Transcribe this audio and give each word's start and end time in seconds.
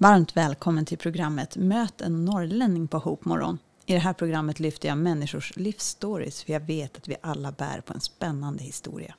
Varmt 0.00 0.36
välkommen 0.36 0.84
till 0.84 0.98
programmet 0.98 1.56
Möt 1.56 2.00
en 2.00 2.24
norrlänning 2.24 2.88
på 2.88 2.98
Hopmorgon. 2.98 3.58
I 3.86 3.92
det 3.92 3.98
här 3.98 4.12
programmet 4.12 4.60
lyfter 4.60 4.88
jag 4.88 4.98
människors 4.98 5.56
livsstories 5.56 6.42
för 6.42 6.52
jag 6.52 6.60
vet 6.60 6.96
att 6.96 7.08
vi 7.08 7.16
alla 7.20 7.52
bär 7.52 7.80
på 7.80 7.94
en 7.94 8.00
spännande 8.00 8.62
historia. 8.62 9.14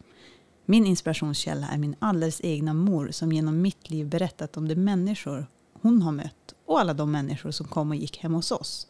Min 0.71 0.85
inspirationskälla 0.85 1.67
är 1.67 1.77
min 1.77 1.95
alldeles 1.99 2.41
egna 2.43 2.73
mor 2.73 3.11
som 3.11 3.31
genom 3.31 3.61
mitt 3.61 3.89
liv 3.89 4.07
berättat 4.07 4.57
om 4.57 4.67
de 4.67 4.75
människor 4.75 5.47
hon 5.81 6.01
har 6.01 6.11
mött 6.11 6.53
och 6.65 6.79
alla 6.79 6.93
de 6.93 7.11
människor 7.11 7.51
som 7.51 7.67
kom 7.67 7.89
och 7.89 7.95
gick 7.95 8.17
hem 8.17 8.33
hos 8.33 8.51
oss. 8.51 8.87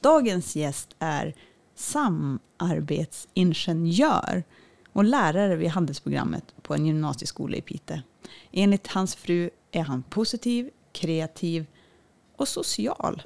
Dagens 0.00 0.56
gäst 0.56 0.96
är 0.98 1.34
samarbetsingenjör 1.74 4.44
och 4.92 5.04
lärare 5.04 5.56
vid 5.56 5.68
handelsprogrammet 5.68 6.54
på 6.62 6.74
en 6.74 6.86
gymnasieskola 6.86 7.56
i 7.56 7.62
Piteå. 7.62 7.98
Enligt 8.52 8.86
hans 8.86 9.14
fru 9.14 9.50
är 9.70 9.82
han 9.82 10.02
positiv, 10.02 10.70
kreativ 10.92 11.66
och 12.36 12.48
social. 12.48 13.22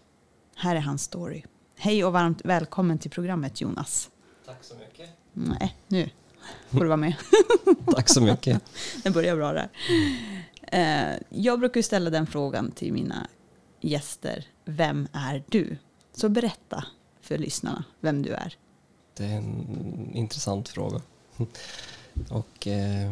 Här 0.54 0.76
är 0.76 0.80
hans 0.80 1.02
story. 1.02 1.42
Hej 1.76 2.04
och 2.04 2.12
varmt 2.12 2.40
välkommen 2.44 2.98
till 2.98 3.10
programmet 3.10 3.60
Jonas. 3.60 4.10
Tack 4.46 4.64
så 4.64 4.74
mycket. 4.74 5.10
Nej, 5.32 5.76
nu 5.88 6.10
får 6.70 6.80
du 6.80 6.86
vara 6.86 6.96
med. 6.96 7.14
Tack 7.94 8.08
så 8.08 8.20
mycket. 8.20 8.62
Det 9.02 9.10
börjar 9.10 9.36
bra 9.36 9.52
där. 9.52 9.68
Eh, 10.62 11.18
Jag 11.28 11.58
brukar 11.60 11.82
ställa 11.82 12.10
den 12.10 12.26
frågan 12.26 12.70
till 12.70 12.92
mina 12.92 13.26
gäster. 13.80 14.46
Vem 14.64 15.08
är 15.12 15.44
du? 15.48 15.76
Så 16.12 16.28
berätta 16.28 16.84
för 17.20 17.38
lyssnarna 17.38 17.84
vem 18.00 18.22
du 18.22 18.30
är. 18.30 18.56
Det 19.16 19.24
är 19.24 19.36
en 19.36 20.10
intressant 20.14 20.68
fråga. 20.68 21.00
Och 22.30 22.66
eh, 22.66 23.10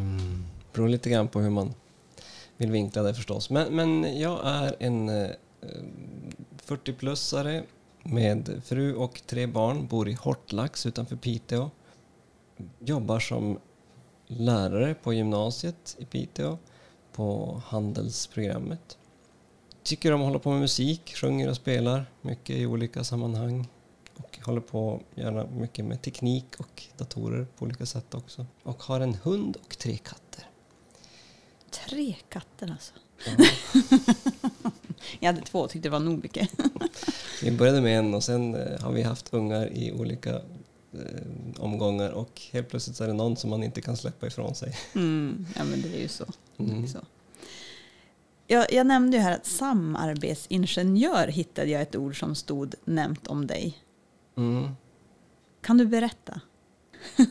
beror 0.73 0.89
lite 0.89 1.11
grann 1.11 1.29
på 1.29 1.41
hur 1.41 1.51
man 1.51 1.75
vill 2.57 2.71
vinkla 2.71 3.03
det 3.03 3.15
förstås. 3.15 3.51
Men, 3.51 3.77
men 3.77 4.21
jag 4.21 4.41
är 4.45 4.77
en 4.79 5.09
eh, 5.09 5.31
40-plussare 6.67 7.63
med 8.03 8.63
fru 8.65 8.95
och 8.95 9.23
tre 9.27 9.47
barn, 9.47 9.87
bor 9.87 10.09
i 10.09 10.13
Hortlax 10.13 10.87
utanför 10.87 11.17
Piteå. 11.17 11.71
Jobbar 12.79 13.21
som 13.21 13.59
lärare 14.27 14.95
på 14.95 15.13
gymnasiet 15.13 15.97
i 15.99 16.05
Piteå 16.05 16.59
på 17.13 17.61
handelsprogrammet. 17.67 18.99
Tycker 19.83 20.13
om 20.13 20.21
att 20.21 20.27
hålla 20.27 20.39
på 20.39 20.51
med 20.51 20.61
musik, 20.61 21.17
sjunger 21.17 21.49
och 21.49 21.57
spelar 21.57 22.07
mycket 22.23 22.57
i 22.57 22.67
olika 22.67 23.05
sammanhang. 23.05 23.69
Och 24.17 24.39
håller 24.43 24.61
på 24.61 25.01
gärna 25.15 25.47
mycket 25.47 25.85
med 25.85 26.03
teknik 26.03 26.47
och 26.59 26.83
datorer 26.97 27.47
på 27.57 27.65
olika 27.65 27.87
sätt 27.87 28.15
också. 28.15 28.47
Och 28.63 28.83
har 28.83 29.01
en 29.01 29.15
hund 29.15 29.57
och 29.57 29.79
tre 29.79 29.97
katter. 29.97 30.47
Tre 31.71 32.17
katter 32.29 32.71
alltså. 32.71 32.93
Ja. 33.27 33.45
Jag 35.21 35.33
hade 35.33 35.47
två 35.47 35.59
och 35.59 35.71
tyckte 35.71 35.89
det 35.89 35.93
var 35.93 36.01
nog 36.01 36.23
mycket. 36.23 36.51
Vi 37.43 37.51
började 37.51 37.81
med 37.81 37.99
en 37.99 38.15
och 38.15 38.25
sen 38.25 38.55
eh, 38.55 38.81
har 38.81 38.93
vi 38.93 39.03
haft 39.03 39.35
ungar 39.35 39.73
i 39.73 39.93
olika 39.93 40.41
omgångar 41.59 42.11
och 42.11 42.41
helt 42.53 42.69
plötsligt 42.69 42.97
så 42.97 43.05
är 43.05 43.09
det 43.09 43.15
någon 43.15 43.37
som 43.37 43.51
man 43.51 43.63
inte 43.63 43.81
kan 43.81 43.97
släppa 43.97 44.27
ifrån 44.27 44.55
sig. 44.55 44.77
Mm, 44.95 45.47
ja, 45.57 45.65
men 45.65 45.83
det 45.83 45.97
är 45.97 46.01
ju 46.01 46.09
så. 46.09 46.25
Det 46.57 46.65
är 46.65 46.69
Mm. 46.69 46.89
så. 46.89 46.99
Jag, 48.47 48.73
jag 48.73 48.87
nämnde 48.87 49.17
ju 49.17 49.23
här 49.23 49.33
att 49.35 49.47
samarbetsingenjör 49.47 51.27
hittade 51.29 51.71
jag 51.71 51.83
ett 51.83 51.97
ord 51.97 52.19
som 52.21 52.35
stod 52.35 52.75
nämnt 52.85 53.27
om 53.27 53.47
dig. 53.47 53.79
Mm. 54.37 54.69
Kan 55.61 55.79
du 55.79 55.87
berätta? 55.87 56.41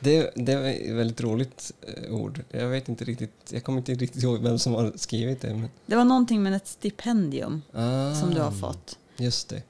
Det, 0.00 0.30
det 0.36 0.52
är 0.52 0.64
ett 0.90 0.94
väldigt 0.96 1.20
roligt 1.20 1.72
eh, 1.82 2.14
ord. 2.14 2.44
Jag 2.50 2.68
vet 2.68 2.88
inte 2.88 3.04
riktigt, 3.04 3.32
jag 3.52 3.64
kommer 3.64 3.78
inte 3.78 3.94
riktigt 3.94 4.22
ihåg 4.22 4.42
vem 4.42 4.58
som 4.58 4.74
har 4.74 4.92
skrivit 4.96 5.40
det. 5.40 5.54
Men, 5.54 5.68
Det 5.86 5.96
var 5.96 6.04
någonting 6.04 6.42
med 6.42 6.54
ett 6.54 6.66
stipendium 6.66 7.62
ah, 7.72 8.14
som 8.14 8.30
du 8.34 8.40
har 8.40 8.50
fått. 8.50 8.98
Just 9.16 9.48
det, 9.48 9.62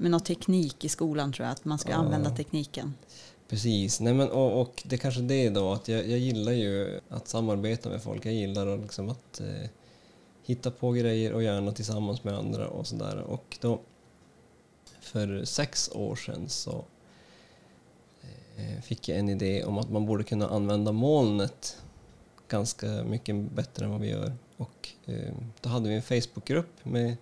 Med 0.00 0.10
någon 0.10 0.20
teknik 0.20 0.84
i 0.84 0.88
skolan 0.88 1.32
tror 1.32 1.46
jag, 1.46 1.52
att 1.52 1.64
man 1.64 1.78
ska 1.78 1.90
Ja. 1.90 1.96
använda 1.96 2.30
tekniken. 2.30 2.94
precis. 3.48 4.00
Nej, 4.00 4.14
men, 4.14 4.30
och, 4.30 4.60
och 4.60 4.82
det 4.86 4.96
är 4.96 4.98
kanske 4.98 5.20
det 5.20 5.34
är 5.34 5.50
då 5.50 5.72
att 5.72 5.88
jag, 5.88 6.08
jag 6.08 6.18
gillar 6.18 6.52
ju 6.52 7.00
att 7.08 7.28
samarbeta 7.28 7.88
med 7.88 8.02
folk. 8.02 8.26
Jag 8.26 8.34
gillar 8.34 8.66
att, 8.66 8.80
liksom 8.80 9.08
att 9.08 9.40
eh, 9.40 9.70
hitta 10.44 10.70
på 10.70 10.92
grejer 10.92 11.32
och 11.32 11.42
gärna 11.42 11.72
tillsammans 11.72 12.24
med 12.24 12.34
andra 12.34 12.68
och 12.68 12.86
sådär. 12.86 13.16
Och 13.16 13.58
då 13.60 13.80
för 15.00 15.44
sex 15.44 15.90
år 15.94 16.16
sedan 16.16 16.48
så 16.48 16.84
eh, 18.56 18.80
fick 18.82 19.08
jag 19.08 19.18
en 19.18 19.28
idé 19.28 19.64
om 19.64 19.78
att 19.78 19.90
man 19.90 20.06
borde 20.06 20.24
kunna 20.24 20.48
använda 20.48 20.92
molnet 20.92 21.76
ganska 22.48 22.86
mycket 22.86 23.36
bättre 23.36 23.84
än 23.84 23.90
vad 23.90 24.00
vi 24.00 24.08
gör. 24.10 24.32
Och 24.56 24.88
eh, 25.06 25.32
då 25.60 25.68
hade 25.68 25.88
vi 25.88 25.94
en 25.94 26.02
Facebookgrupp 26.02 26.84
med 26.84 27.16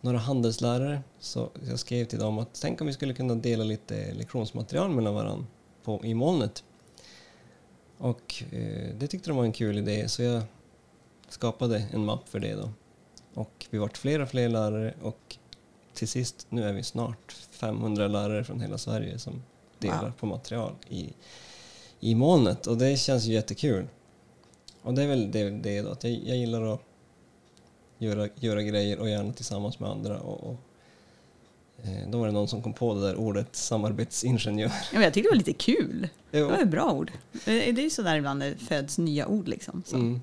några 0.00 0.18
handelslärare. 0.18 1.02
Så 1.18 1.50
jag 1.68 1.78
skrev 1.78 2.04
till 2.04 2.18
dem 2.18 2.38
att 2.38 2.60
tänk 2.62 2.80
om 2.80 2.86
vi 2.86 2.92
skulle 2.92 3.14
kunna 3.14 3.34
dela 3.34 3.64
lite 3.64 4.14
lektionsmaterial 4.14 4.90
mellan 4.90 5.14
varandra 5.14 5.46
på, 5.84 6.00
i 6.04 6.14
molnet. 6.14 6.64
Och 7.98 8.42
eh, 8.50 8.94
det 8.98 9.06
tyckte 9.06 9.30
de 9.30 9.36
var 9.36 9.44
en 9.44 9.52
kul 9.52 9.78
idé 9.78 10.08
så 10.08 10.22
jag 10.22 10.42
skapade 11.28 11.84
en 11.92 12.04
mapp 12.04 12.28
för 12.28 12.40
det 12.40 12.54
då. 12.54 12.70
Och 13.34 13.66
vi 13.70 13.78
vart 13.78 13.96
fler 13.98 14.20
och 14.20 14.28
fler 14.28 14.48
lärare 14.48 14.94
och 15.02 15.36
till 15.94 16.08
sist, 16.08 16.46
nu 16.48 16.64
är 16.64 16.72
vi 16.72 16.82
snart 16.82 17.32
500 17.32 18.08
lärare 18.08 18.44
från 18.44 18.60
hela 18.60 18.78
Sverige 18.78 19.18
som 19.18 19.42
delar 19.78 20.02
Wow. 20.02 20.12
på 20.18 20.26
material 20.26 20.74
i, 20.88 21.12
i 22.00 22.14
molnet 22.14 22.66
och 22.66 22.78
det 22.78 22.96
känns 22.96 23.24
ju 23.24 23.32
jättekul. 23.32 23.88
Och 24.82 24.94
det 24.94 25.02
är 25.02 25.06
väl 25.06 25.32
det, 25.32 25.50
det 25.50 25.82
då, 25.82 25.90
att 25.90 26.04
jag, 26.04 26.12
jag 26.12 26.36
gillar 26.36 26.74
att 26.74 26.80
göra, 27.98 28.28
göra 28.34 28.62
grejer 28.62 28.98
och 28.98 29.08
gärna 29.10 29.32
tillsammans 29.32 29.80
med 29.80 29.90
andra. 29.90 30.20
Och, 30.20 30.50
och, 30.50 30.56
eh, 31.84 32.08
då 32.10 32.18
var 32.18 32.26
det 32.26 32.32
någon 32.32 32.48
som 32.48 32.62
kom 32.62 32.72
på 32.72 32.94
det 32.94 33.00
där 33.00 33.16
ordet 33.16 33.56
samarbetsingenjör. 33.56 34.68
Ja, 34.68 34.72
men 34.92 35.02
jag 35.02 35.14
tyckte 35.14 35.28
det 35.28 35.32
var 35.32 35.36
lite 35.38 35.52
kul. 35.52 36.08
Det 36.30 36.38
Jo. 36.38 36.48
var 36.48 36.58
ett 36.58 36.68
bra 36.68 36.92
ord. 36.92 37.12
Det 37.32 37.40
det 37.72 37.80
är 37.80 37.84
ju 37.84 37.90
sådär 37.90 38.16
ibland 38.16 38.40
det 38.40 38.56
föds 38.56 38.98
nya 38.98 39.26
ord. 39.26 39.48
Liksom, 39.48 39.82
så. 39.86 39.96
Mm. 39.96 40.20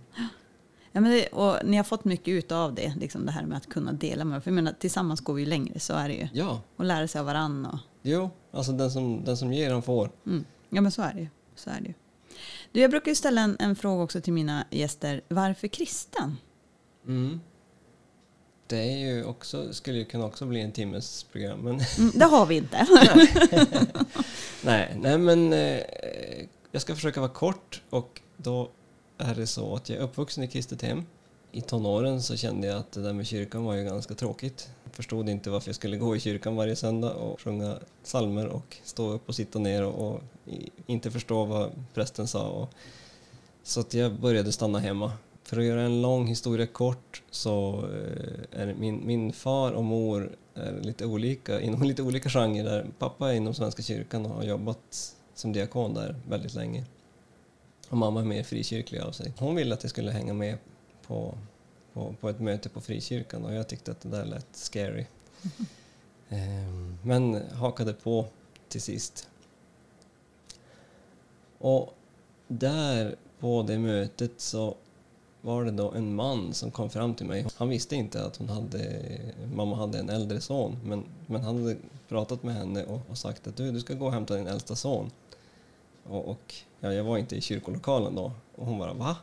Ja, 0.92 1.02
men 1.02 1.12
det, 1.12 1.28
och 1.28 1.58
ni 1.66 1.78
har 1.78 1.84
fått 1.84 2.06
mycket 2.06 2.28
ut 2.28 2.52
av 2.52 2.74
det, 2.76 2.94
liksom 3.00 3.26
det 3.26 3.32
här 3.32 3.46
med 3.46 3.58
att 3.58 3.70
kunna 3.70 3.92
dela 3.94 4.26
med 4.26 4.44
För 4.44 4.52
jag 4.52 4.56
menar, 4.56 4.74
tillsammans 4.80 5.22
går 5.22 5.34
vi 5.34 5.42
ju 5.42 5.48
längre, 5.50 5.80
så 5.80 5.94
är 5.94 6.08
det 6.08 6.14
ju. 6.16 6.28
Ja, 6.34 6.62
Och 6.76 6.86
lära 6.86 7.08
sig 7.08 7.20
av 7.20 7.26
varann. 7.26 7.66
Och, 7.66 7.80
jo, 8.02 8.30
alltså 8.52 8.72
den 8.72 8.92
som, 8.92 9.24
den 9.24 9.38
som 9.38 9.54
ger 9.54 9.72
han 9.72 9.82
får. 9.82 10.12
mm. 10.26 10.46
Ja, 10.70 10.82
men 10.82 10.92
så 10.92 11.02
är 11.02 11.14
det 11.14 11.20
ju. 11.20 11.28
Så 11.56 11.70
är 11.70 11.82
det 11.82 11.88
ju. 11.88 11.94
Du, 12.72 12.80
jag 12.82 12.92
brukar 12.92 13.12
ju 13.12 13.16
ställa 13.16 13.42
en, 13.42 13.56
en 13.60 13.76
fråga 13.76 14.04
också 14.04 14.22
till 14.22 14.34
mina 14.34 14.66
gäster. 14.72 15.22
Varför 15.28 15.68
kristen? 15.68 16.38
Mm. 17.08 17.42
Det 18.68 18.78
är 18.78 18.98
ju 18.98 19.26
också, 19.26 19.74
skulle 19.74 19.98
ju 19.98 20.06
kunna 20.06 20.26
också 20.26 20.46
bli 20.46 20.62
en 20.62 20.72
timmes 20.72 21.24
program. 21.24 21.60
Men 21.60 21.82
Mm, 21.98 22.12
det 22.16 22.26
har 22.26 22.46
vi 22.46 22.56
inte. 22.56 22.88
nej, 24.64 24.96
nej, 25.00 25.18
men 25.18 25.54
eh, 25.54 25.80
jag 26.72 26.82
ska 26.82 26.96
försöka 26.96 27.20
vara 27.20 27.32
kort 27.32 27.82
och 27.90 28.22
då 28.38 28.70
är 29.18 29.36
det 29.36 29.48
så 29.48 29.76
att 29.76 29.90
jag 29.90 30.00
är 30.00 30.04
uppvuxen 30.04 30.44
i 30.44 30.48
kristet 30.48 30.82
hem. 30.82 31.06
I 31.52 31.62
tonåren 31.62 32.22
så 32.22 32.36
kände 32.36 32.68
jag 32.68 32.78
att 32.78 32.92
det 32.92 33.02
där 33.02 33.14
med 33.14 33.28
kyrkan 33.28 33.64
var 33.64 33.74
ju 33.74 33.84
ganska 33.84 34.14
tråkigt. 34.14 34.70
Jag 34.84 34.94
förstod 34.94 35.30
inte 35.30 35.50
varför 35.50 35.70
jag 35.70 35.76
skulle 35.76 35.98
gå 35.98 36.16
i 36.16 36.20
kyrkan 36.20 36.56
varje 36.56 36.76
söndag 36.76 37.14
och 37.14 37.42
sjunga 37.42 37.80
psalmer 38.04 38.48
och 38.48 38.78
stå 38.84 39.10
upp 39.10 39.30
och 39.30 39.36
sitta 39.36 39.60
ner 39.60 39.84
och, 39.84 40.12
och 40.12 40.22
inte 40.86 41.12
förstå 41.12 41.46
vad 41.46 41.72
prästen 41.94 42.28
sa. 42.28 42.48
Och, 42.48 42.70
så 43.64 43.80
att 43.80 43.94
jag 43.94 44.20
började 44.20 44.52
stanna 44.52 44.80
hemma. 44.80 45.12
För 45.46 45.58
att 45.58 45.66
göra 45.66 45.82
en 45.82 46.02
lång 46.02 46.28
historia 46.28 46.68
kort 46.68 47.24
så 47.32 47.86
eh, 47.94 48.62
är 48.62 48.74
min, 48.74 49.08
min 49.08 49.34
far 49.34 49.72
och 49.72 49.84
mor 49.84 50.36
är 50.54 50.82
lite 50.82 51.06
olika, 51.06 51.62
inom 51.62 51.84
lite 51.84 52.04
olika 52.04 52.30
genrer. 52.30 52.64
Där 52.64 52.88
pappa 53.00 53.32
är 53.32 53.36
inom 53.36 53.54
Svenska 53.54 53.84
kyrkan 53.84 54.26
och 54.26 54.32
har 54.32 54.44
jobbat 54.44 55.16
som 55.34 55.54
diakon 55.54 55.94
där 55.94 56.16
väldigt 56.30 56.54
länge. 56.54 56.86
Och 57.90 57.98
mamma 57.98 58.22
är 58.22 58.26
mer 58.26 58.44
frikyrklig 58.44 59.00
av 59.00 59.12
sig. 59.12 59.34
Hon 59.38 59.56
ville 59.56 59.74
att 59.74 59.84
jag 59.84 59.90
skulle 59.90 60.12
hänga 60.12 60.34
med 60.34 60.58
på, 61.08 61.38
på, 61.94 62.16
på 62.22 62.30
ett 62.30 62.40
möte 62.40 62.70
på 62.70 62.82
frikyrkan 62.82 63.46
och 63.46 63.54
jag 63.54 63.68
tyckte 63.68 63.92
att 63.92 64.02
det 64.02 64.10
där 64.10 64.26
lät 64.26 64.48
scary. 64.52 65.06
Ehm, 66.30 66.98
Men 67.04 67.50
hakade 67.52 67.94
på 67.94 68.28
till 68.68 68.82
sist. 68.82 69.30
Och 71.58 71.94
där 72.48 73.16
på 73.40 73.64
det 73.64 73.80
mötet 73.80 74.32
så 74.38 74.78
var 75.46 75.66
det 75.66 75.72
då 75.72 75.92
en 75.92 76.16
man 76.16 76.54
som 76.54 76.72
kom 76.72 76.90
fram 76.90 77.14
till 77.16 77.26
mig. 77.26 77.46
Han 77.56 77.70
visste 77.70 77.96
inte 77.96 78.26
att 78.26 78.38
hon 78.38 78.50
hade, 78.50 79.02
mamma 79.54 79.76
hade 79.76 80.00
en 80.00 80.10
äldre 80.10 80.42
son 80.42 80.78
men, 80.84 81.04
men 81.28 81.42
han 81.42 81.58
hade 81.58 81.78
pratat 82.08 82.44
med 82.44 82.56
henne 82.56 82.84
och, 82.84 83.02
och 83.10 83.18
sagt 83.18 83.48
att 83.48 83.58
du, 83.58 83.72
du 83.72 83.80
ska 83.80 83.94
gå 83.94 84.06
och 84.06 84.12
hämta 84.12 84.36
din 84.36 84.48
äldsta 84.48 84.76
son. 84.76 85.12
Och, 86.04 86.28
och 86.28 86.54
ja, 86.80 86.94
jag 86.94 87.04
var 87.04 87.18
inte 87.18 87.36
i 87.36 87.42
kyrkolokalen 87.42 88.16
då 88.16 88.32
Och 88.56 88.66
hon 88.66 88.80
bara 88.80 88.94
va? 88.94 89.18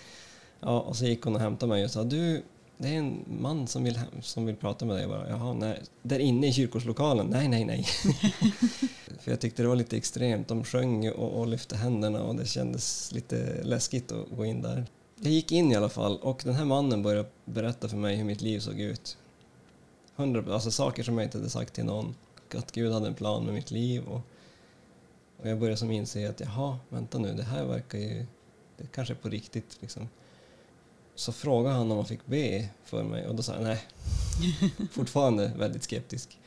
ja, 0.60 0.80
och 0.80 0.96
så 0.96 1.04
gick 1.04 1.22
hon 1.22 1.34
och 1.34 1.40
hämtade 1.40 1.70
mig 1.70 1.84
och 1.84 1.90
sa 1.90 2.04
du, 2.04 2.42
det 2.78 2.88
är 2.88 2.98
en 2.98 3.24
man 3.40 3.66
som 3.66 3.84
vill, 3.84 3.96
hem, 3.96 4.22
som 4.22 4.46
vill 4.46 4.56
prata 4.56 4.84
med 4.84 4.96
dig. 4.96 5.02
Jag 5.02 5.10
bara, 5.10 5.28
Jaha, 5.28 5.52
nej. 5.52 5.82
Där 6.02 6.18
inne 6.18 6.46
i 6.46 6.52
kyrkolokalen? 6.52 7.26
Nej, 7.26 7.48
nej, 7.48 7.64
nej. 7.64 7.84
För 9.20 9.30
jag 9.30 9.40
tyckte 9.40 9.62
det 9.62 9.68
var 9.68 9.76
lite 9.76 9.96
extremt. 9.96 10.48
De 10.48 10.64
sjöng 10.64 11.10
och, 11.10 11.40
och 11.40 11.46
lyfte 11.46 11.76
händerna 11.76 12.22
och 12.22 12.36
det 12.36 12.46
kändes 12.46 13.12
lite 13.12 13.62
läskigt 13.62 14.12
att 14.12 14.26
gå 14.36 14.44
in 14.44 14.62
där. 14.62 14.86
Jag 15.20 15.32
gick 15.32 15.52
in 15.52 15.72
i 15.72 15.76
alla 15.76 15.88
fall 15.88 16.18
och 16.18 16.40
den 16.44 16.54
här 16.54 16.64
mannen 16.64 17.02
började 17.02 17.28
berätta 17.44 17.88
för 17.88 17.96
mig 17.96 18.16
hur 18.16 18.24
mitt 18.24 18.40
liv 18.40 18.60
såg 18.60 18.80
ut. 18.80 19.18
100, 20.16 20.54
alltså 20.54 20.70
saker 20.70 21.02
som 21.02 21.18
jag 21.18 21.26
inte 21.26 21.38
hade 21.38 21.50
sagt 21.50 21.74
till 21.74 21.84
någon. 21.84 22.14
Att 22.54 22.72
Gud 22.72 22.92
hade 22.92 23.06
en 23.06 23.14
plan 23.14 23.44
med 23.44 23.54
mitt 23.54 23.70
liv. 23.70 24.04
Och, 24.04 24.20
och 25.36 25.48
jag 25.48 25.58
började 25.58 25.76
som 25.76 25.90
inse 25.90 26.30
att 26.30 26.40
jaha, 26.40 26.78
vänta 26.88 27.18
nu, 27.18 27.34
det 27.34 27.42
här 27.42 27.64
verkar 27.64 27.98
ju... 27.98 28.26
Det 28.76 28.92
kanske 28.92 29.14
är 29.14 29.16
på 29.16 29.28
riktigt. 29.28 29.78
Liksom. 29.80 30.08
Så 31.14 31.32
frågade 31.32 31.74
han 31.74 31.90
om 31.90 31.96
man 31.96 32.06
fick 32.06 32.26
be 32.26 32.68
för 32.84 33.02
mig 33.02 33.26
och 33.26 33.34
då 33.34 33.42
sa 33.42 33.54
jag 33.54 33.62
nej. 33.62 33.82
Fortfarande 34.90 35.52
väldigt 35.56 35.82
skeptisk. 35.82 36.38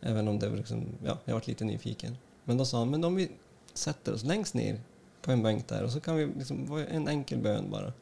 Även 0.00 0.28
om 0.28 0.38
det 0.38 0.48
var 0.48 0.56
liksom, 0.56 0.84
ja, 1.04 1.18
jag 1.24 1.34
varit 1.34 1.46
lite 1.46 1.64
nyfiken. 1.64 2.16
Men 2.44 2.56
då 2.56 2.64
sa 2.64 2.78
han, 2.78 2.90
men 2.90 3.04
om 3.04 3.14
vi 3.14 3.30
sätter 3.74 4.14
oss 4.14 4.24
längst 4.24 4.54
ner 4.54 4.80
på 5.22 5.32
en 5.32 5.42
bänk 5.42 5.68
där 5.68 5.82
och 5.82 5.92
så 5.92 6.00
kan 6.00 6.16
vi 6.16 6.26
liksom, 6.26 6.84
en 6.90 7.08
enkel 7.08 7.38
bön 7.38 7.70
bara. 7.70 7.92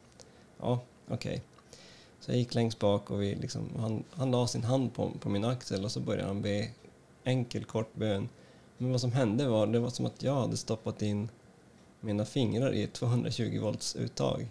Ja, 0.59 0.79
okej. 1.07 1.31
Okay. 1.31 1.39
Så 2.19 2.31
jag 2.31 2.37
gick 2.37 2.55
längst 2.55 2.79
bak 2.79 3.11
och 3.11 3.21
vi 3.21 3.35
liksom, 3.35 3.69
han, 3.77 4.03
han 4.11 4.31
la 4.31 4.47
sin 4.47 4.63
hand 4.63 4.93
på, 4.93 5.11
på 5.19 5.29
min 5.29 5.45
axel 5.45 5.85
och 5.85 5.91
så 5.91 5.99
började 5.99 6.27
han 6.27 6.41
be 6.41 6.69
enkel 7.23 7.65
kort 7.65 7.95
bön. 7.95 8.29
Men 8.77 8.91
vad 8.91 9.01
som 9.01 9.11
hände 9.11 9.47
var, 9.47 9.67
det 9.67 9.79
var 9.79 9.89
som 9.89 10.05
att 10.05 10.23
jag 10.23 10.35
hade 10.35 10.57
stoppat 10.57 11.01
in 11.01 11.29
mina 11.99 12.25
fingrar 12.25 12.73
i 12.73 12.83
ett 12.83 12.93
220 12.93 13.59
volts 13.61 13.95
uttag. 13.95 14.47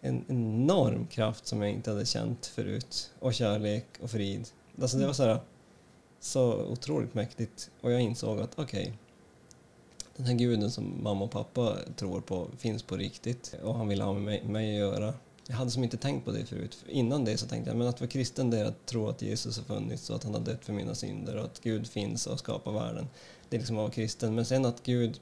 En 0.00 0.24
enorm 0.28 1.06
kraft 1.06 1.46
som 1.46 1.62
jag 1.62 1.70
inte 1.70 1.90
hade 1.90 2.06
känt 2.06 2.46
förut. 2.46 3.10
Och 3.18 3.34
kärlek 3.34 3.86
och 4.00 4.10
frid. 4.10 4.48
Alltså 4.80 4.96
det 4.96 5.06
var 5.06 5.12
så 5.12 5.22
här, 5.22 5.40
så 6.20 6.64
otroligt 6.64 7.14
mäktigt. 7.14 7.70
Och 7.80 7.92
jag 7.92 8.00
insåg 8.00 8.40
att 8.40 8.58
okej, 8.58 8.82
okay, 8.82 8.92
den 10.16 10.26
här 10.26 10.34
guden 10.34 10.70
som 10.70 11.02
mamma 11.02 11.24
och 11.24 11.30
pappa 11.30 11.76
tror 11.96 12.20
på 12.20 12.48
finns 12.58 12.82
på 12.82 12.96
riktigt 12.96 13.54
och 13.62 13.74
han 13.74 13.88
vill 13.88 14.00
ha 14.00 14.12
med 14.12 14.22
mig, 14.22 14.44
mig 14.44 14.70
att 14.70 14.78
göra. 14.78 15.14
Jag 15.46 15.56
hade 15.56 15.70
som 15.70 15.84
inte 15.84 15.96
tänkt 15.96 16.24
på 16.24 16.30
det 16.30 16.46
förut. 16.46 16.84
Innan 16.88 17.24
det 17.24 17.38
så 17.38 17.46
tänkte 17.46 17.70
jag 17.70 17.78
men 17.78 17.86
att 17.86 18.00
vara 18.00 18.10
kristen 18.10 18.50
det 18.50 18.58
är 18.58 18.64
att 18.64 18.86
tro 18.86 19.08
att 19.08 19.22
Jesus 19.22 19.56
har 19.56 19.64
funnits 19.64 20.10
och 20.10 20.16
att 20.16 20.24
han 20.24 20.34
har 20.34 20.40
dött 20.40 20.64
för 20.64 20.72
mina 20.72 20.94
synder 20.94 21.36
och 21.36 21.44
att 21.44 21.60
Gud 21.60 21.86
finns 21.86 22.26
och 22.26 22.38
skapar 22.38 22.72
världen. 22.72 23.08
Det 23.48 23.56
är 23.56 23.58
liksom 23.58 23.76
att 23.76 23.82
vara 23.82 23.92
kristen. 23.92 24.34
Men 24.34 24.44
sen 24.44 24.64
att 24.64 24.82
Gud 24.82 25.20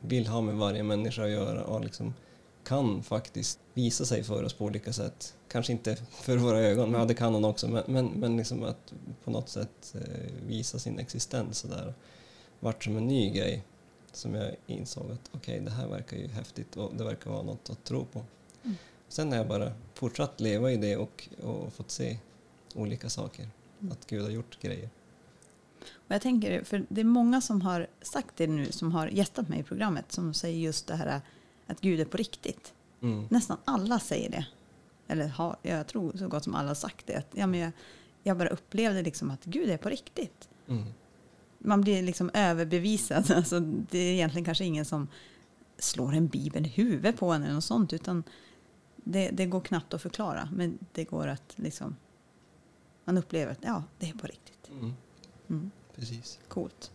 vill 0.00 0.26
ha 0.26 0.40
med 0.40 0.54
varje 0.54 0.82
människa 0.82 1.24
att 1.24 1.30
göra 1.30 1.64
och 1.64 1.84
liksom 1.84 2.14
kan 2.64 3.02
faktiskt 3.02 3.58
visa 3.74 4.04
sig 4.04 4.24
för 4.24 4.42
oss 4.42 4.54
på 4.54 4.64
olika 4.64 4.92
sätt. 4.92 5.34
Kanske 5.48 5.72
inte 5.72 5.96
för 6.10 6.36
våra 6.36 6.58
ögon, 6.58 6.90
men 6.90 7.00
ja, 7.00 7.06
det 7.06 7.14
kan 7.14 7.34
han 7.34 7.44
också. 7.44 7.68
Men, 7.68 7.82
men, 7.86 8.06
men 8.06 8.36
liksom 8.36 8.64
att 8.64 8.92
på 9.24 9.30
något 9.30 9.48
sätt 9.48 9.94
eh, 9.94 10.32
visa 10.46 10.78
sin 10.78 10.98
existens 10.98 11.58
sådär. 11.58 11.94
Vart 12.60 12.84
som 12.84 12.96
en 12.96 13.06
ny 13.06 13.30
grej 13.30 13.64
som 14.16 14.34
jag 14.34 14.56
insåg 14.66 15.10
att 15.10 15.30
okej, 15.32 15.54
okay, 15.54 15.60
det 15.60 15.70
här 15.70 15.88
verkar 15.88 16.16
ju 16.16 16.28
häftigt 16.28 16.76
och 16.76 16.94
det 16.94 17.04
verkar 17.04 17.30
vara 17.30 17.42
något 17.42 17.70
att 17.70 17.84
tro 17.84 18.04
på. 18.04 18.24
Mm. 18.62 18.76
Sen 19.08 19.28
har 19.28 19.38
jag 19.38 19.48
bara 19.48 19.72
fortsatt 19.94 20.40
leva 20.40 20.72
i 20.72 20.76
det 20.76 20.96
och, 20.96 21.28
och 21.42 21.72
fått 21.72 21.90
se 21.90 22.18
olika 22.74 23.10
saker. 23.10 23.48
Mm. 23.80 23.92
Att 23.92 24.06
Gud 24.06 24.22
har 24.22 24.30
gjort 24.30 24.60
grejer. 24.60 24.90
Och 25.94 26.14
jag 26.14 26.22
tänker, 26.22 26.64
för 26.64 26.86
det 26.88 27.00
är 27.00 27.04
många 27.04 27.40
som 27.40 27.62
har 27.62 27.86
sagt 28.02 28.36
det 28.36 28.46
nu, 28.46 28.72
som 28.72 28.92
har 28.92 29.08
gästat 29.08 29.48
mig 29.48 29.60
i 29.60 29.62
programmet, 29.62 30.12
som 30.12 30.34
säger 30.34 30.58
just 30.58 30.86
det 30.86 30.96
här 30.96 31.20
att 31.66 31.80
Gud 31.80 32.00
är 32.00 32.04
på 32.04 32.16
riktigt. 32.16 32.74
Mm. 33.02 33.26
Nästan 33.30 33.56
alla 33.64 33.98
säger 33.98 34.30
det. 34.30 34.46
Eller 35.08 35.28
har, 35.28 35.56
jag 35.62 35.86
tror 35.86 36.16
så 36.16 36.28
gott 36.28 36.44
som 36.44 36.54
alla 36.54 36.68
har 36.68 36.74
sagt 36.74 37.06
det. 37.06 37.14
Att, 37.14 37.28
ja, 37.32 37.46
men 37.46 37.60
jag, 37.60 37.72
jag 38.22 38.36
bara 38.36 38.48
upplevde 38.48 39.02
liksom 39.02 39.30
att 39.30 39.44
Gud 39.44 39.70
är 39.70 39.76
på 39.76 39.88
riktigt. 39.88 40.48
Mm 40.68 40.92
man 41.64 41.80
blir 41.80 42.02
liksom 42.02 42.30
överbevisad. 42.34 43.30
Alltså, 43.36 43.60
det 43.60 43.98
är 43.98 44.12
egentligen 44.12 44.44
kanske 44.44 44.64
ingen 44.64 44.84
som 44.84 45.08
slår 45.78 46.14
en 46.14 46.26
bibel 46.26 46.66
i 46.66 46.68
huvudet 46.68 47.16
på 47.16 47.32
en 47.32 47.42
eller 47.42 47.54
något 47.54 47.64
sånt. 47.64 47.92
Utan 47.92 48.22
det, 48.96 49.30
det 49.30 49.46
går 49.46 49.60
knappt 49.60 49.94
att 49.94 50.02
förklara. 50.02 50.48
Men 50.52 50.78
det 50.92 51.04
går 51.04 51.26
att 51.26 51.52
liksom... 51.56 51.96
Man 53.04 53.18
upplever 53.18 53.52
att 53.52 53.58
ja, 53.60 53.84
det 53.98 54.08
är 54.08 54.12
på 54.12 54.26
riktigt. 54.26 54.70
Mm. 54.70 54.92
Mm. 55.48 55.70
Precis. 55.96 56.38
Coolt. 56.48 56.90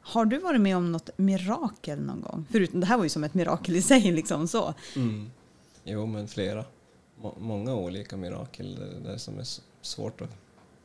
Har 0.00 0.24
du 0.24 0.38
varit 0.38 0.60
med 0.60 0.76
om 0.76 0.92
något 0.92 1.10
mirakel 1.16 2.02
någon 2.02 2.20
gång? 2.20 2.46
Förutom 2.50 2.80
det 2.80 2.86
här 2.86 2.96
var 2.96 3.04
ju 3.04 3.10
som 3.10 3.24
ett 3.24 3.34
mirakel 3.34 3.76
i 3.76 3.82
sig. 3.82 4.12
Liksom 4.12 4.48
så. 4.48 4.74
Mm. 4.96 5.30
Jo, 5.84 6.06
men 6.06 6.28
flera. 6.28 6.64
Må 7.16 7.34
många 7.38 7.74
olika 7.74 8.16
mirakel 8.16 8.74
där 9.04 9.16
som 9.16 9.38
är 9.38 9.46
svårt 9.82 10.20
att 10.20 10.36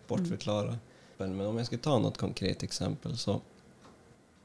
bortförklara 0.08 0.78
exempel, 1.22 1.38
men 1.38 1.48
om 1.48 1.58
jag 1.58 1.66
ska 1.66 1.78
ta 1.78 2.00
något 2.00 2.18
konkret 2.18 2.64
exempel 2.64 3.18
så 3.18 3.42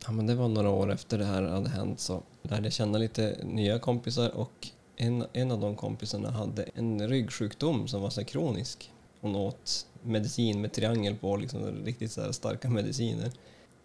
Ja, 0.07 0.13
men 0.13 0.27
det 0.27 0.35
var 0.35 0.49
några 0.49 0.71
år 0.71 0.93
efter 0.93 1.19
det 1.19 1.25
här 1.25 1.43
hade 1.43 1.69
hänt 1.69 2.01
så 2.01 2.23
lärde 2.43 2.65
jag 2.65 2.73
känna 2.73 2.99
lite 2.99 3.37
nya 3.45 3.79
kompisar 3.79 4.31
och 4.37 4.69
en, 4.97 5.25
en 5.33 5.51
av 5.51 5.61
de 5.61 5.77
kompisarna 5.77 6.31
hade 6.31 6.63
en 6.75 7.09
ryggsjukdom 7.09 7.89
som 7.89 8.03
var 8.03 8.11
så 8.11 8.25
kronisk. 8.25 8.91
Hon 9.21 9.37
åt 9.37 9.87
medicin 10.03 10.61
med 10.61 10.73
triangel 10.73 11.17
på, 11.17 11.37
liksom 11.37 11.85
riktigt 11.85 12.13
så 12.13 12.33
starka 12.33 12.71
mediciner. 12.71 13.33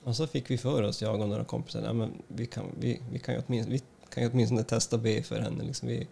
Och 0.04 0.16
så 0.16 0.28
fick 0.28 0.50
vi 0.50 0.58
för 0.58 0.84
oss, 0.84 1.02
jag 1.02 1.22
och 1.22 1.30
några 1.30 1.44
kompisar, 1.44 1.82
ja, 1.82 1.94
men 1.94 2.12
vi, 2.28 2.46
kan, 2.46 2.66
vi, 2.80 3.02
vi, 3.12 3.20
kan 3.20 3.36
ju 3.36 3.42
åtminstone, 3.48 3.76
vi 3.76 3.82
kan 4.10 4.24
ju 4.24 4.30
åtminstone 4.30 4.64
testa 4.64 4.98
B 4.98 5.24
för 5.24 5.40
henne. 5.40 5.64
Liksom 5.64 5.88
vi, 5.88 6.08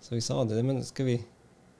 så 0.00 0.14
vi 0.14 0.20
sa 0.20 0.44
det, 0.44 0.62
men 0.62 0.84
ska 0.84 1.04
vi, 1.04 1.24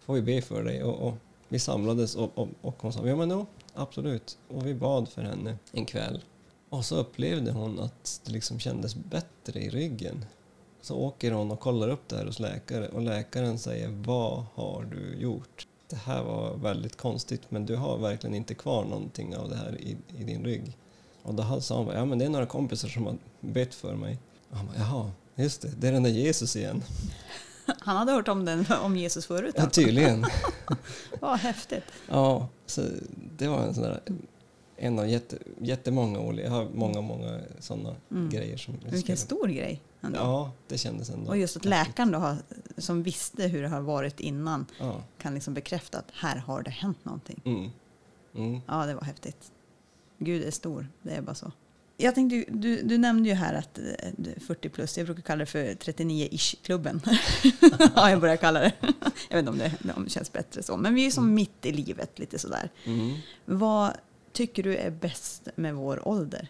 får 0.00 0.14
vi 0.14 0.23
be 0.23 0.43
för 0.43 0.64
dig? 0.64 0.82
Och, 0.82 1.08
och 1.08 1.14
vi 1.49 1.58
samlades 1.58 2.14
och, 2.17 2.38
och, 2.38 2.49
och 2.61 2.76
hon 2.81 2.93
sa, 2.93 3.06
ja 3.06 3.17
men 3.17 3.28
no, 3.28 3.46
absolut. 3.75 4.39
Och 4.49 4.67
vi 4.67 4.75
bad 4.75 5.09
för 5.09 5.23
henne 5.23 5.57
en 5.73 5.87
kväll. 5.87 6.25
Och 6.69 6.85
så 6.85 6.97
upplevde 6.97 7.53
hon 7.53 7.81
att 7.81 8.21
det 8.25 8.33
liksom 8.33 8.59
kändes 8.59 8.95
bättre 8.95 9.61
i 9.61 9.71
ryggen. 9.71 10.25
Så 10.81 10.97
åker 10.97 11.33
hon 11.33 11.51
och 11.51 11.61
kollar 11.61 11.89
upp 11.89 12.09
det 12.09 12.17
här 12.17 12.27
hos 12.27 12.41
läkare 12.41 12.89
och 12.89 13.03
läkaren 13.03 13.59
säger 13.59 13.89
Vad 13.89 14.45
har 14.55 14.85
du 14.91 15.17
gjort? 15.21 15.67
Det 15.89 15.97
här 15.97 16.23
var 16.23 16.57
väldigt 16.57 16.97
konstigt 16.97 17.43
men 17.49 17.67
du 17.67 17.77
har 17.77 17.99
verkligen 17.99 18.35
inte 18.35 18.55
kvar 18.55 18.85
någonting 18.85 19.37
av 19.37 19.49
det 19.49 19.57
här 19.57 19.81
i, 19.81 19.97
i 20.19 20.25
din 20.25 20.45
rygg. 20.45 20.76
Och 21.23 21.35
då 21.35 21.61
sa 21.61 21.79
hon 21.79 21.95
ja 21.95 22.05
men 22.05 22.19
det 22.19 22.25
är 22.25 22.29
några 22.29 22.47
kompisar 22.47 22.88
som 22.88 23.07
har 23.07 23.17
bett 23.41 23.75
för 23.75 23.95
mig. 23.95 24.19
Och 24.50 24.57
han 24.57 24.67
bara, 24.67 24.76
jaha, 24.76 25.11
just 25.35 25.62
det, 25.62 25.69
det 25.79 25.88
är 25.88 25.93
den 25.93 26.02
där 26.02 26.11
Jesus 26.11 26.57
igen. 26.57 26.83
Han 27.78 27.97
hade 27.97 28.12
hört 28.12 28.28
om, 28.28 28.45
den, 28.45 28.66
om 28.83 28.97
Jesus 28.97 29.26
förut? 29.26 29.54
Ja, 29.59 29.71
tydligen. 29.71 30.25
Vad 31.21 31.38
häftigt. 31.38 31.85
Ja, 32.09 32.49
så 32.66 32.83
det 33.38 33.49
var 33.49 33.62
en 33.62 33.75
sån 33.75 33.83
där, 33.83 34.00
en 34.76 34.99
av 34.99 35.09
jätte, 35.09 35.38
jättemånga 35.61 36.19
olika, 36.19 36.45
jag 36.45 36.50
har 36.50 36.69
många, 36.75 37.00
många 37.00 37.40
sådana 37.61 37.97
mm. 38.11 38.31
grejer. 38.31 38.57
Som 38.57 38.75
Vilken 38.90 39.16
stor 39.16 39.49
grej. 39.49 39.83
Ändå. 40.00 40.19
Ja, 40.19 40.52
det 40.69 40.78
kändes 40.78 41.11
ändå. 41.11 41.28
Och 41.28 41.37
just 41.37 41.57
att 41.57 41.64
läkaren 41.64 42.12
då 42.12 42.19
har, 42.19 42.37
som 42.78 43.02
visste 43.02 43.47
hur 43.47 43.62
det 43.62 43.69
har 43.69 43.81
varit 43.81 44.21
innan 44.21 44.66
ja. 44.81 45.02
kan 45.19 45.35
liksom 45.35 45.54
bekräfta 45.54 45.99
att 45.99 46.11
här 46.12 46.37
har 46.37 46.62
det 46.62 46.71
hänt 46.71 47.04
någonting. 47.04 47.40
Mm. 47.45 47.71
Mm. 48.35 48.61
Ja, 48.66 48.87
det 48.87 48.95
var 48.95 49.02
häftigt. 49.02 49.52
Gud 50.19 50.42
är 50.42 50.50
stor, 50.50 50.88
det 51.02 51.11
är 51.11 51.23
bara 51.23 51.35
så. 51.35 51.52
Jag 52.02 52.14
tänkte, 52.14 52.44
du, 52.49 52.82
du 52.82 52.99
nämnde 52.99 53.28
ju 53.28 53.35
här 53.35 53.54
att 53.54 53.78
40 54.47 54.68
eh, 54.68 54.73
plus, 54.73 54.99
jag 54.99 55.06
brukar 55.06 55.23
kalla 55.23 55.38
det 55.38 55.47
för 55.47 55.64
39-ish-klubben. 55.64 57.00
ja, 57.97 58.11
jag 58.11 58.21
börjar 58.21 58.37
kalla 58.37 58.61
det. 58.61 58.73
jag 59.28 59.37
vet 59.37 59.38
inte 59.38 59.50
om 59.50 59.59
det, 59.59 59.92
om 59.97 60.04
det 60.04 60.11
känns 60.11 60.32
bättre 60.32 60.62
så. 60.62 60.76
Men 60.76 60.94
vi 60.94 61.06
är 61.06 61.11
som 61.11 61.25
mm. 61.25 61.35
mitt 61.35 61.66
i 61.66 61.73
livet, 61.73 62.18
lite 62.18 62.38
sådär. 62.38 62.71
Mm. 62.85 63.16
Vad 63.44 63.92
tycker 64.32 64.62
du 64.62 64.76
är 64.76 64.90
bäst 64.90 65.49
med 65.56 65.75
vår 65.75 66.09
ålder? 66.09 66.49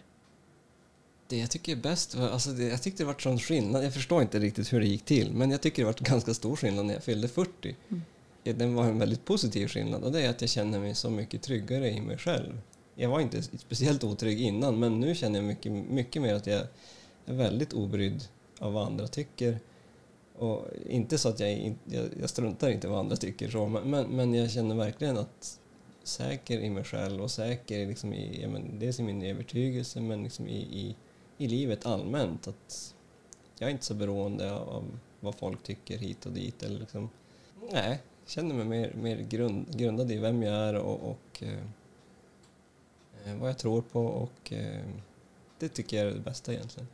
Det 1.28 1.38
jag 1.38 1.50
tycker 1.50 1.73
är 1.73 1.76
bäst, 1.76 2.16
alltså 2.16 2.50
det, 2.50 2.64
jag 2.64 2.82
tyckte 2.82 3.02
det 3.02 3.06
var 3.06 3.16
sån 3.18 3.38
skillnad. 3.38 3.85
Jag 3.85 3.94
förstår 3.94 4.23
inte 4.23 4.38
riktigt 4.38 4.73
hur 4.73 4.80
det 4.80 4.87
gick 4.87 5.04
till, 5.04 5.32
men 5.32 5.50
jag 5.50 5.61
tycker 5.61 5.82
det 5.82 5.87
var 5.87 5.94
ganska 5.99 6.35
stor 6.35 6.56
skillnad 6.56 6.87
när 6.87 6.94
jag 6.94 7.04
fyllde 7.04 7.28
40. 7.28 7.76
Mm. 7.88 8.02
Den 8.44 8.75
var 8.75 8.85
en 8.85 8.99
väldigt 8.99 9.25
positiv 9.25 9.68
skillnad 9.68 10.04
och 10.04 10.12
det 10.12 10.23
är 10.23 10.30
att 10.30 10.40
jag 10.40 10.50
känner 10.50 10.78
mig 10.78 10.94
så 10.94 11.11
mycket 11.11 11.42
tryggare 11.42 11.90
i 11.90 12.00
mig 12.00 12.18
själv 12.18 12.61
jag 12.94 13.11
var 13.11 13.20
inte 13.20 13.42
speciellt 13.42 14.04
otrygg 14.04 14.40
innan, 14.40 14.78
men 14.78 15.00
nu 15.00 15.14
känner 15.14 15.38
jag 15.38 15.46
mycket, 15.46 15.72
mycket 15.72 16.22
mer 16.22 16.34
att 16.34 16.46
jag 16.46 16.66
är 17.26 17.34
väldigt 17.34 17.72
obrydd 17.72 18.25
av 18.58 18.72
vad 18.72 18.87
andra 18.87 19.06
tycker. 19.06 19.58
Och 20.38 20.66
inte 20.87 21.18
så 21.18 21.28
att 21.28 21.40
jag, 21.40 21.75
jag, 21.84 22.04
jag 22.20 22.30
struntar 22.30 22.70
inte 22.70 22.88
vad 22.88 22.99
andra 22.99 23.16
tycker, 23.16 23.50
så, 23.50 23.66
men, 23.66 24.08
men 24.08 24.34
jag 24.34 24.50
känner 24.50 24.75
verkligen 24.75 25.18
att 25.18 25.58
säker 26.02 26.58
i 26.58 26.70
mig 26.70 26.84
själv 26.84 27.22
och 27.22 27.30
säker 27.30 27.87
liksom 27.87 28.14
i, 28.14 28.46
men, 28.49 28.78
dels 28.78 29.00
i 29.00 29.02
min 29.02 29.22
övertygelse 29.22 30.00
men 30.00 30.22
liksom 30.22 30.49
i, 30.49 30.58
i, 30.58 30.96
i 31.38 31.49
livet 31.49 31.87
allmänt. 31.87 32.49
Att 32.49 32.94
jag 33.58 33.68
är 33.68 33.72
inte 33.72 33.84
så 33.84 33.94
beroende 33.94 34.52
av 34.52 34.99
vad 35.20 35.34
folk 35.34 35.62
tycker 35.62 35.99
hit 35.99 36.26
och 36.26 36.32
dit. 36.32 36.62
Eller 36.62 36.80
liksom, 36.80 37.08
nej, 37.72 38.00
känner 38.26 38.54
mig 38.54 38.64
mer, 38.64 38.92
mer 38.94 39.16
grund, 39.16 39.78
grundad 39.78 40.11
i 40.11 40.18
vem 40.18 40.42
jag 40.42 40.54
är 40.54 40.75
och, 40.75 41.11
och 41.11 41.42
eh, 41.42 41.64
vad 43.25 43.49
jag 43.49 43.59
tror 43.59 43.83
på 43.83 44.00
och 44.00 44.52
eh, 44.52 44.85
det 45.59 45.69
tycker 45.69 45.97
jag 45.97 46.07
är 46.07 46.14
det 46.14 46.21
bästa 46.21 46.52
egentligen. 46.52 46.88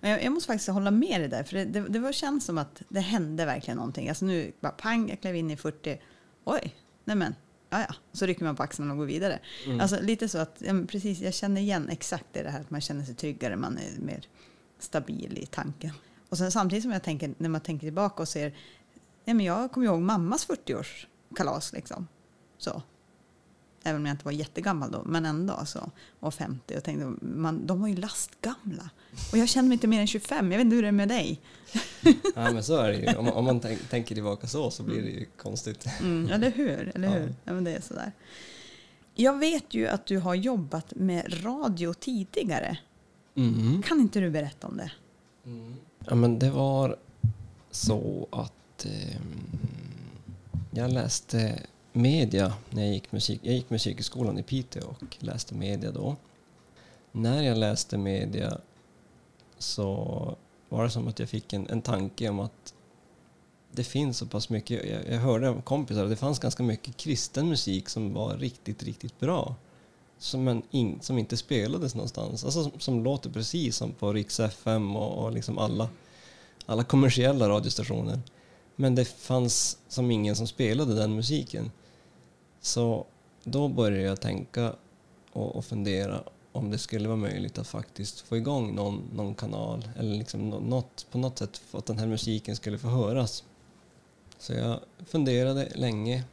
Men 0.00 0.10
jag, 0.10 0.24
jag 0.24 0.32
måste 0.32 0.46
faktiskt 0.46 0.68
hålla 0.68 0.90
med 0.90 1.20
dig 1.20 1.28
där, 1.28 1.44
för 1.44 1.56
det, 1.56 1.64
det, 1.64 1.80
det 1.80 1.98
var 1.98 2.12
känns 2.12 2.44
som 2.44 2.58
att 2.58 2.82
det 2.88 3.00
hände 3.00 3.44
verkligen 3.44 3.76
någonting. 3.76 4.08
Alltså 4.08 4.24
nu 4.24 4.52
bara 4.60 4.72
pang, 4.72 5.08
jag 5.08 5.20
klev 5.20 5.36
in 5.36 5.50
i 5.50 5.56
40. 5.56 6.00
Oj, 6.44 6.74
nej 7.04 7.16
men, 7.16 7.34
ja 7.70 7.80
ja. 7.80 7.94
Så 8.12 8.26
rycker 8.26 8.44
man 8.44 8.56
på 8.56 8.62
axlarna 8.62 8.92
och 8.92 8.98
går 8.98 9.06
vidare. 9.06 9.38
Mm. 9.66 9.80
Alltså 9.80 10.00
lite 10.00 10.28
så 10.28 10.38
att, 10.38 10.56
ja, 10.58 10.74
precis, 10.88 11.20
jag 11.20 11.34
känner 11.34 11.60
igen 11.60 11.88
exakt 11.88 12.26
det, 12.32 12.50
här 12.50 12.60
att 12.60 12.70
man 12.70 12.80
känner 12.80 13.04
sig 13.04 13.14
tryggare, 13.14 13.56
man 13.56 13.78
är 13.78 14.00
mer 14.00 14.28
stabil 14.78 15.38
i 15.38 15.46
tanken. 15.46 15.92
Och 16.28 16.38
sen 16.38 16.52
samtidigt 16.52 16.82
som 16.82 16.92
jag 16.92 17.02
tänker, 17.02 17.34
när 17.38 17.48
man 17.48 17.60
tänker 17.60 17.86
tillbaka 17.86 18.22
och 18.22 18.28
ser, 18.28 18.54
ja 19.24 19.34
men 19.34 19.46
jag 19.46 19.72
kommer 19.72 19.86
ihåg 19.86 20.00
mammas 20.00 20.48
40-årskalas 20.48 21.74
liksom. 21.74 22.08
Så. 22.58 22.82
Även 23.84 24.00
om 24.00 24.06
jag 24.06 24.12
inte 24.14 24.24
var 24.24 24.32
jättegammal 24.32 24.90
då, 24.90 25.02
men 25.06 25.26
ändå 25.26 25.60
så. 25.66 25.90
Och 26.20 26.34
50 26.34 26.76
och 26.76 26.84
tänkte, 26.84 27.24
man, 27.26 27.66
de 27.66 27.80
var 27.80 27.88
ju 27.88 27.96
lastgamla. 27.96 28.90
Och 29.32 29.38
jag 29.38 29.48
känner 29.48 29.68
mig 29.68 29.74
inte 29.74 29.86
mer 29.86 30.00
än 30.00 30.06
25, 30.06 30.52
jag 30.52 30.58
vet 30.58 30.64
inte 30.64 30.74
hur 30.76 30.82
det 30.82 30.88
är 30.88 30.92
med 30.92 31.08
dig. 31.08 31.40
Ja, 32.34 32.50
men 32.52 32.64
så 32.64 32.76
är 32.76 32.88
det 32.92 32.96
ju. 32.98 33.16
Om, 33.16 33.28
om 33.28 33.44
man 33.44 33.60
tänk, 33.60 33.88
tänker 33.88 34.14
tillbaka 34.14 34.46
så 34.46 34.70
så 34.70 34.82
blir 34.82 35.02
det 35.02 35.08
ju 35.08 35.24
konstigt. 35.36 35.86
Mm, 36.00 36.30
eller 36.30 36.50
hur? 36.50 36.92
Eller 36.94 37.08
Ja. 37.08 37.14
hur? 37.14 37.34
Ja, 37.44 37.52
men 37.52 37.64
det 37.64 37.70
är 37.76 37.80
sådär. 37.80 38.12
Jag 39.14 39.38
vet 39.38 39.74
ju 39.74 39.86
att 39.88 40.06
du 40.06 40.18
har 40.18 40.34
jobbat 40.34 40.92
med 40.96 41.44
radio 41.44 41.94
tidigare. 41.94 42.78
Mm. 43.34 43.82
Kan 43.82 44.00
inte 44.00 44.20
du 44.20 44.30
berätta 44.30 44.66
om 44.66 44.76
det? 44.76 44.90
Ja, 46.08 46.14
men 46.14 46.38
det 46.38 46.50
var 46.50 46.96
så 47.70 48.28
att 48.32 48.84
ehm, 48.84 49.58
jag 50.70 50.92
läste 50.92 51.58
media 51.92 52.52
när 52.70 52.82
jag 52.82 52.92
gick 52.92 53.12
musik. 53.12 53.40
Jag 53.42 53.54
gick 53.54 53.70
musikskolan 53.70 54.38
i 54.38 54.42
Piteå 54.42 54.84
och 54.88 55.16
läste 55.18 55.54
media 55.54 55.90
då. 55.90 56.16
När 57.12 57.42
jag 57.42 57.58
läste 57.58 57.98
media 57.98 58.58
så 59.58 60.36
var 60.68 60.84
det 60.84 60.90
som 60.90 61.08
att 61.08 61.18
jag 61.18 61.28
fick 61.28 61.52
en, 61.52 61.66
en 61.70 61.82
tanke 61.82 62.28
om 62.28 62.40
att 62.40 62.74
det 63.72 63.84
finns 63.84 64.18
så 64.18 64.26
pass 64.26 64.48
mycket. 64.48 64.90
Jag, 64.90 65.14
jag 65.14 65.20
hörde 65.20 65.48
av 65.48 65.62
kompisar 65.62 66.04
att 66.04 66.10
det 66.10 66.16
fanns 66.16 66.38
ganska 66.38 66.62
mycket 66.62 66.96
kristen 66.96 67.48
musik 67.48 67.88
som 67.88 68.12
var 68.12 68.36
riktigt, 68.36 68.82
riktigt 68.82 69.20
bra. 69.20 69.54
Som, 70.18 70.48
en, 70.48 70.62
in, 70.70 70.98
som 71.00 71.18
inte 71.18 71.36
spelades 71.36 71.94
någonstans. 71.94 72.44
Alltså 72.44 72.62
som, 72.62 72.80
som 72.80 73.04
låter 73.04 73.30
precis 73.30 73.76
som 73.76 73.92
på 73.92 74.12
Rix 74.12 74.40
FM 74.40 74.96
och, 74.96 75.24
och 75.24 75.32
liksom 75.32 75.58
alla, 75.58 75.88
alla 76.66 76.84
kommersiella 76.84 77.48
radiostationer. 77.48 78.20
Men 78.76 78.94
det 78.94 79.04
fanns 79.04 79.78
som 79.88 80.10
ingen 80.10 80.36
som 80.36 80.46
spelade 80.46 80.94
den 80.94 81.16
musiken. 81.16 81.70
Så 82.60 83.06
då 83.44 83.68
började 83.68 84.02
jag 84.02 84.20
tänka 84.20 84.74
och, 85.32 85.56
och 85.56 85.64
fundera 85.64 86.22
om 86.52 86.70
det 86.70 86.78
skulle 86.78 87.08
vara 87.08 87.16
möjligt 87.16 87.58
att 87.58 87.66
faktiskt 87.66 88.20
få 88.20 88.36
igång 88.36 88.74
någon, 88.74 89.02
någon 89.14 89.34
kanal 89.34 89.88
eller 89.98 90.14
liksom 90.14 90.48
något, 90.48 91.06
på 91.10 91.18
något 91.18 91.38
sätt 91.38 91.58
för 91.58 91.78
att 91.78 91.86
den 91.86 91.98
här 91.98 92.06
musiken 92.06 92.56
skulle 92.56 92.78
få 92.78 92.88
höras. 92.88 93.44
Så 94.38 94.52
jag 94.52 94.80
funderade 95.06 95.68
länge 95.74 96.24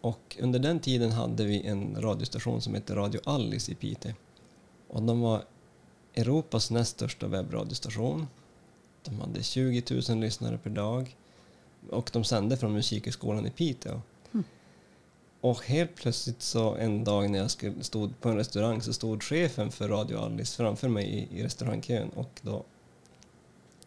och 0.00 0.36
under 0.40 0.58
den 0.58 0.80
tiden 0.80 1.12
hade 1.12 1.44
vi 1.44 1.66
en 1.66 1.96
radiostation 2.02 2.62
som 2.62 2.74
hette 2.74 2.94
Radio 2.94 3.20
Alice 3.24 3.72
i 3.72 3.74
Piteå. 3.74 4.12
Och 4.88 5.02
de 5.02 5.20
var 5.20 5.44
Europas 6.14 6.70
näst 6.70 6.90
största 6.90 7.26
webbradiostation. 7.26 8.26
De 9.02 9.20
hade 9.20 9.42
20 9.42 9.82
000 10.08 10.18
lyssnare 10.18 10.58
per 10.58 10.70
dag 10.70 11.16
och 11.90 12.10
de 12.12 12.24
sände 12.24 12.56
från 12.56 12.72
Musikhögskolan 12.72 13.46
i 13.46 13.50
Piteå. 13.50 14.00
Och 15.40 15.64
helt 15.64 15.94
plötsligt 15.94 16.42
så 16.42 16.74
en 16.74 17.04
dag 17.04 17.30
när 17.30 17.38
jag 17.38 17.50
stod 17.84 18.20
på 18.20 18.28
en 18.28 18.36
restaurang 18.36 18.82
så 18.82 18.92
stod 18.92 19.22
chefen 19.22 19.70
för 19.70 19.88
Radio 19.88 20.18
Alice 20.18 20.56
framför 20.56 20.88
mig 20.88 21.08
i, 21.08 21.38
i 21.38 21.44
restaurangkön 21.44 22.08
och 22.08 22.40
då 22.42 22.64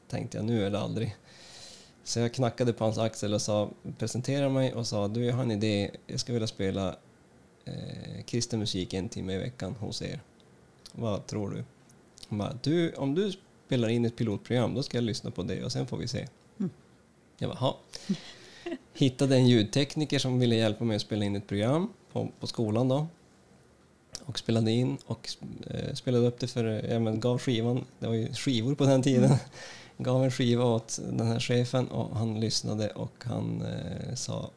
tänkte 0.07 0.37
jag 0.37 0.45
nu 0.45 0.65
eller 0.65 0.79
aldrig. 0.79 1.15
Så 2.03 2.19
jag 2.19 2.33
knackade 2.33 2.73
på 2.73 2.83
hans 2.83 2.97
axel 2.97 3.33
och 3.33 3.41
sa, 3.41 3.69
presenterade 3.97 4.49
mig 4.49 4.73
och 4.73 4.87
sa 4.87 5.07
du 5.07 5.25
jag 5.25 5.35
har 5.35 5.43
en 5.43 5.51
idé, 5.51 5.91
jag 6.07 6.19
skulle 6.19 6.33
vilja 6.33 6.47
spela 6.47 6.95
eh, 7.65 8.23
kristen 8.25 8.59
musik 8.59 8.93
en 8.93 9.09
timme 9.09 9.33
i 9.33 9.37
veckan 9.37 9.75
hos 9.79 10.01
er. 10.01 10.21
Vad 10.91 11.27
tror 11.27 11.49
du? 11.49 11.63
Han 12.29 12.39
bara, 12.39 12.57
du, 12.61 12.93
om 12.93 13.15
du 13.15 13.31
spelar 13.65 13.89
in 13.89 14.05
ett 14.05 14.15
pilotprogram 14.15 14.73
då 14.73 14.83
ska 14.83 14.97
jag 14.97 15.03
lyssna 15.03 15.31
på 15.31 15.43
det 15.43 15.63
och 15.63 15.71
sen 15.71 15.87
får 15.87 15.97
vi 15.97 16.07
se. 16.07 16.27
Mm. 16.59 16.69
Jag 17.37 17.49
bara, 17.49 17.59
"Ha." 17.59 17.79
Hittade 18.93 19.35
en 19.35 19.47
ljudtekniker 19.47 20.19
som 20.19 20.39
ville 20.39 20.55
hjälpa 20.55 20.83
mig 20.83 20.95
att 20.95 21.01
spela 21.01 21.25
in 21.25 21.35
ett 21.35 21.47
program 21.47 21.89
på, 22.11 22.29
på 22.39 22.47
skolan 22.47 22.87
då. 22.87 23.07
Och 24.25 24.39
spelade 24.39 24.71
in 24.71 24.97
och 25.05 25.29
eh, 25.67 25.93
spelade 25.93 26.27
upp 26.27 26.39
det 26.39 26.47
för, 26.47 26.65
ja 26.65 26.99
men 26.99 27.19
gav 27.19 27.39
skivan, 27.39 27.85
det 27.99 28.07
var 28.07 28.13
ju 28.13 28.33
skivor 28.33 28.75
på 28.75 28.85
den 28.85 29.03
tiden. 29.03 29.31
Gav 29.97 30.23
en 30.23 30.31
skiva 30.31 30.65
åt 30.65 30.99
den 31.11 31.27
här 31.27 31.39
chefen 31.39 31.87
och 31.87 32.17
han 32.17 32.39
lyssnade 32.39 32.89
och 32.89 33.23
han 33.23 33.61
eh, 33.61 34.15
sa 34.15 34.49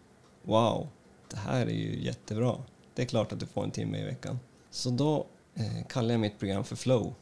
Wow, 0.42 0.88
det 1.30 1.36
här 1.36 1.66
är 1.66 1.70
ju 1.70 2.04
jättebra. 2.04 2.56
Det 2.94 3.02
är 3.02 3.06
klart 3.06 3.32
att 3.32 3.40
du 3.40 3.46
får 3.46 3.64
en 3.64 3.70
timme 3.70 3.98
i 3.98 4.04
veckan. 4.04 4.38
Så 4.70 4.90
då 4.90 5.26
eh, 5.54 5.86
kallade 5.88 6.14
jag 6.14 6.20
mitt 6.20 6.38
program 6.38 6.64
för 6.64 6.76
Flow. 6.76 7.14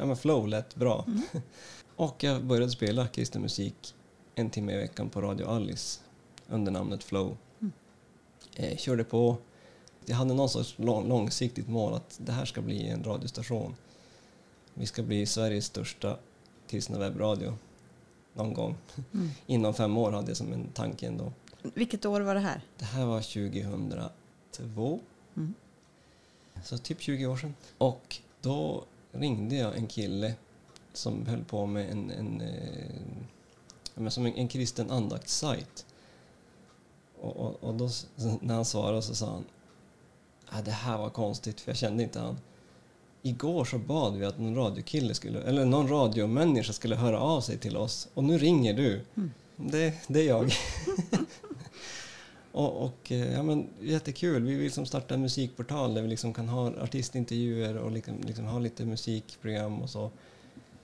Ja 0.00 0.06
men 0.06 0.16
Flow 0.16 0.48
lät 0.48 0.74
bra. 0.76 1.06
och 1.96 2.24
jag 2.24 2.44
började 2.44 2.70
spela 2.72 3.06
kristen 3.08 3.42
musik 3.42 3.94
en 4.34 4.50
timme 4.50 4.72
i 4.72 4.76
veckan 4.76 5.08
på 5.10 5.20
Radio 5.20 5.46
Alice 5.46 6.00
under 6.48 6.72
namnet 6.72 7.04
Flow. 7.04 7.36
Eh, 8.56 8.76
körde 8.76 9.04
på. 9.04 9.36
Jag 10.04 10.16
hade 10.16 10.34
någon 10.34 10.48
sorts 10.48 10.74
lång, 10.78 11.08
långsiktigt 11.08 11.68
mål 11.68 11.94
att 11.94 12.20
det 12.24 12.32
här 12.32 12.44
ska 12.44 12.62
bli 12.62 12.88
en 12.88 13.04
radiostation. 13.04 13.74
Vi 14.74 14.86
ska 14.86 15.02
bli 15.02 15.26
Sveriges 15.26 15.64
största 15.64 16.16
kristna 16.68 16.98
webbradio 16.98 17.54
någon 18.34 18.54
gång. 18.54 18.76
Mm. 19.12 19.30
Inom 19.46 19.74
fem 19.74 19.96
år 19.96 20.12
hade 20.12 20.28
jag 20.28 20.36
som 20.36 20.52
en 20.52 20.68
tanke 20.68 21.06
ändå. 21.06 21.32
Vilket 21.62 22.06
år 22.06 22.20
var 22.20 22.34
det 22.34 22.40
här? 22.40 22.60
Det 22.78 22.84
här 22.84 23.06
var 23.06 23.20
2002, 23.20 25.00
Mm. 25.36 25.54
så 26.64 26.78
typ 26.78 27.00
20 27.00 27.26
år 27.26 27.36
sedan. 27.36 27.54
Och 27.78 28.16
då 28.40 28.84
ringde 29.12 29.56
jag 29.56 29.76
en 29.76 29.86
kille 29.86 30.34
som 30.92 31.26
höll 31.26 31.44
på 31.44 31.66
med 31.66 31.90
en, 31.90 32.10
en, 32.10 32.40
eh, 32.40 33.00
men 33.94 34.10
som 34.10 34.26
en, 34.26 34.34
en 34.34 34.48
kristen 34.48 34.90
andaktssajt. 34.90 35.86
Och, 37.20 37.36
och, 37.36 37.64
och 37.64 37.74
då, 37.74 37.88
när 38.40 38.54
han 38.54 38.64
svarade 38.64 39.02
så 39.02 39.14
sa 39.14 39.26
han 39.30 39.44
ah, 40.48 40.62
det 40.62 40.70
här 40.70 40.98
var 40.98 41.10
konstigt 41.10 41.60
för 41.60 41.70
jag 41.70 41.76
kände 41.76 42.02
inte 42.02 42.20
han. 42.20 42.38
Igår 43.22 43.64
så 43.64 43.78
bad 43.78 44.16
vi 44.16 44.24
att 44.24 44.38
någon 44.38 44.54
radiokille 44.54 45.14
skulle, 45.14 45.42
eller 45.42 45.64
någon 45.64 45.88
radiomänniska 45.88 46.72
skulle 46.72 46.96
höra 46.96 47.20
av 47.20 47.40
sig 47.40 47.58
till 47.58 47.76
oss 47.76 48.08
och 48.14 48.24
nu 48.24 48.38
ringer 48.38 48.74
du. 48.74 49.04
Mm. 49.16 49.30
Det, 49.56 49.94
det 50.08 50.20
är 50.20 50.26
jag. 50.26 50.52
och, 52.52 52.84
och 52.84 53.12
eh, 53.12 53.32
ja, 53.32 53.42
men, 53.42 53.68
jättekul, 53.80 54.42
vi 54.42 54.54
vill 54.54 54.72
som 54.72 54.86
starta 54.86 55.14
en 55.14 55.22
musikportal 55.22 55.94
där 55.94 56.02
vi 56.02 56.08
liksom 56.08 56.34
kan 56.34 56.48
ha 56.48 56.72
artistintervjuer 56.82 57.76
och 57.76 57.90
liksom, 57.90 58.14
liksom 58.26 58.44
ha 58.44 58.58
lite 58.58 58.84
musikprogram 58.84 59.82
och 59.82 59.90
så. 59.90 60.10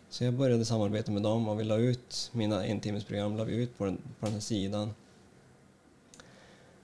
Så 0.09 0.25
jag 0.25 0.35
började 0.35 0.65
samarbeta 0.65 1.13
med 1.13 1.23
dem 1.23 1.49
och 1.49 1.61
vi 1.61 1.65
la 1.65 1.77
ut 1.77 2.31
mina 2.33 2.67
entimmesprogram 2.67 3.37
la 3.37 3.45
vi 3.45 3.55
ut 3.55 3.79
på 3.79 3.85
den, 3.85 3.97
på 3.97 4.27
den 4.27 4.33
här 4.33 4.41
sidan. 4.41 4.95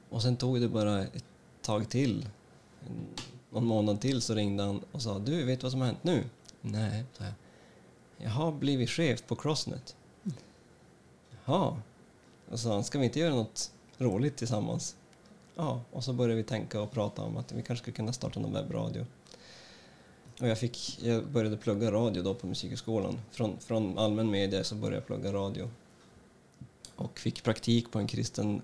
Och 0.08 0.22
sen 0.22 0.36
tog 0.36 0.60
det 0.60 0.68
bara 0.68 1.02
ett 1.02 1.24
tag 1.62 1.88
till, 1.88 2.28
en, 2.86 3.06
någon 3.50 3.64
månad 3.64 4.00
till 4.00 4.22
så 4.22 4.34
ringde 4.34 4.62
han 4.62 4.80
och 4.92 5.02
sa 5.02 5.18
du, 5.18 5.44
vet 5.44 5.60
du 5.60 5.64
vad 5.64 5.72
som 5.72 5.80
har 5.80 5.86
hänt 5.86 6.04
nu? 6.04 6.24
Nej, 6.60 7.04
sa 7.12 7.24
jag. 7.24 7.34
Jag 8.16 8.30
har 8.30 8.52
blivit 8.52 8.90
chef 8.90 9.26
på 9.26 9.36
Crossnet. 9.36 9.96
Jaha. 11.44 11.82
Och 12.48 12.58
så 12.58 12.68
sa 12.68 12.74
han, 12.74 12.84
ska 12.84 12.98
vi 12.98 13.04
inte 13.04 13.18
göra 13.18 13.34
något 13.34 13.72
roligt 14.02 14.36
tillsammans? 14.36 14.96
Ja, 15.54 15.80
och 15.92 16.04
så 16.04 16.12
började 16.12 16.34
vi 16.34 16.42
tänka 16.42 16.80
och 16.80 16.90
prata 16.90 17.22
om 17.22 17.36
att 17.36 17.52
vi 17.52 17.62
kanske 17.62 17.82
skulle 17.82 17.96
kunna 17.96 18.12
starta 18.12 18.40
någon 18.40 18.52
webbradio. 18.52 19.06
Och 20.40 20.48
jag, 20.48 20.58
fick, 20.58 20.98
jag 21.02 21.26
började 21.26 21.56
plugga 21.56 21.92
radio 21.92 22.22
då 22.22 22.34
på 22.34 22.46
Musikhögskolan. 22.46 23.20
Från, 23.30 23.58
från 23.58 23.98
allmän 23.98 24.30
media 24.30 24.64
så 24.64 24.74
började 24.74 24.96
jag 24.96 25.06
plugga 25.06 25.32
radio. 25.32 25.70
Och 26.96 27.18
fick 27.18 27.42
praktik 27.42 27.90
på 27.90 27.98
en 27.98 28.06
kristen 28.06 28.62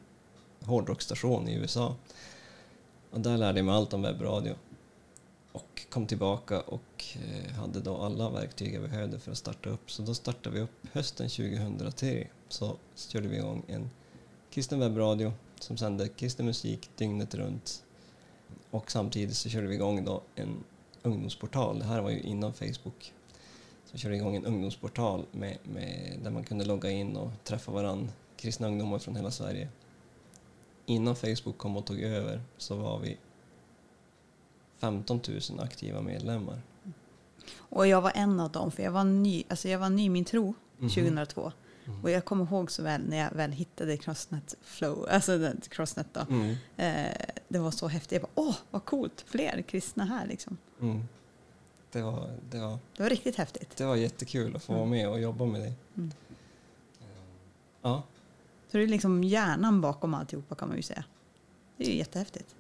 hårdrockstation 0.60 1.48
i 1.48 1.54
USA. 1.54 1.94
Och 3.10 3.20
där 3.20 3.36
lärde 3.36 3.58
jag 3.58 3.66
mig 3.66 3.74
allt 3.74 3.92
om 3.92 4.02
webbradio. 4.02 4.54
Och 5.52 5.86
kom 5.90 6.06
tillbaka 6.06 6.60
och 6.60 7.04
eh, 7.14 7.52
hade 7.52 7.80
då 7.80 7.96
alla 7.96 8.30
verktyg 8.30 8.74
jag 8.74 8.82
behövde 8.82 9.18
för 9.18 9.32
att 9.32 9.38
starta 9.38 9.70
upp. 9.70 9.90
Så 9.90 10.02
då 10.02 10.14
startade 10.14 10.56
vi 10.56 10.60
upp 10.62 10.86
hösten 10.92 11.28
2003. 11.28 12.26
Så 12.48 12.76
körde 12.94 13.28
vi 13.28 13.36
igång 13.36 13.62
en 13.66 13.90
kristen 14.58 14.80
webbradio 14.80 15.32
som 15.60 15.76
sände 15.76 16.08
kristen 16.08 16.46
musik 16.46 16.90
dygnet 16.96 17.34
runt. 17.34 17.84
Och 18.70 18.90
samtidigt 18.90 19.36
så 19.36 19.48
körde 19.48 19.66
vi 19.66 19.74
igång 19.74 20.04
då 20.04 20.22
en 20.34 20.64
ungdomsportal. 21.02 21.78
Det 21.78 21.84
här 21.84 22.02
var 22.02 22.10
ju 22.10 22.20
innan 22.20 22.52
Facebook. 22.52 23.12
Så 23.84 23.92
vi 23.92 23.98
körde 23.98 24.16
igång 24.16 24.36
en 24.36 24.46
ungdomsportal 24.46 25.26
med, 25.32 25.58
med, 25.62 26.18
där 26.22 26.30
man 26.30 26.44
kunde 26.44 26.64
logga 26.64 26.90
in 26.90 27.16
och 27.16 27.30
träffa 27.44 27.72
varann, 27.72 28.10
kristna 28.36 28.66
ungdomar 28.66 28.98
från 28.98 29.16
hela 29.16 29.30
Sverige. 29.30 29.68
Innan 30.86 31.16
Facebook 31.16 31.58
kom 31.58 31.76
och 31.76 31.86
tog 31.86 32.00
över 32.00 32.42
så 32.56 32.76
var 32.76 32.98
vi 32.98 33.16
15 34.78 35.20
000 35.50 35.60
aktiva 35.60 36.00
medlemmar. 36.00 36.60
Och 37.56 37.86
jag 37.86 38.00
var 38.00 38.12
en 38.14 38.40
av 38.40 38.50
dem, 38.50 38.70
för 38.70 38.82
jag 38.82 38.92
var 38.92 39.04
ny, 39.04 39.44
alltså 39.48 39.68
jag 39.68 39.78
var 39.78 39.90
ny 39.90 40.04
i 40.04 40.08
min 40.08 40.24
tro 40.24 40.54
Mhm. 40.78 40.88
2002. 40.88 41.40
Mm. 41.40 41.52
Och 42.02 42.10
jag 42.10 42.24
kommer 42.24 42.44
ihåg 42.44 42.70
så 42.70 42.82
väl 42.82 43.00
när 43.08 43.16
jag 43.16 43.30
väl 43.30 43.52
hittade 43.52 43.96
Crossnet 43.96 44.54
Flow, 44.62 45.06
alltså 45.10 45.52
Crossnet 45.68 46.06
då. 46.12 46.20
Mm. 46.20 46.56
Eh, 46.76 47.12
det 47.48 47.58
var 47.58 47.70
så 47.70 47.88
häftigt. 47.88 48.12
Jag 48.12 48.22
bara, 48.22 48.30
åh, 48.48 48.56
vad 48.70 48.84
coolt, 48.84 49.24
fler 49.26 49.62
kristna 49.62 50.04
här 50.04 50.26
liksom. 50.26 50.56
Mm. 50.80 51.08
Det, 51.92 52.02
var, 52.02 52.30
det, 52.50 52.58
var, 52.60 52.78
Det 52.96 53.02
var 53.02 53.10
riktigt 53.10 53.36
häftigt. 53.36 53.76
det 53.76 53.84
var 53.84 53.96
jättekul 53.96 54.56
att 54.56 54.62
få 54.64 54.74
vara 54.74 54.86
med 54.86 55.08
och 55.08 55.20
jobba 55.20 55.44
med 55.44 55.60
det. 55.60 55.72
Mm. 55.96 56.12
Ja, 57.82 58.02
Så 58.70 58.76
det 58.76 58.82
är 58.82 58.88
liksom 58.88 59.24
hjärnan 59.24 59.80
bakom 59.80 60.14
alltihopa 60.14 60.54
kan 60.54 60.68
man 60.68 60.76
ju 60.76 60.82
säga. 60.82 61.04
Det 61.76 61.84
är 61.84 61.90
ju 61.90 61.96
jättehäftigt. 61.96 62.54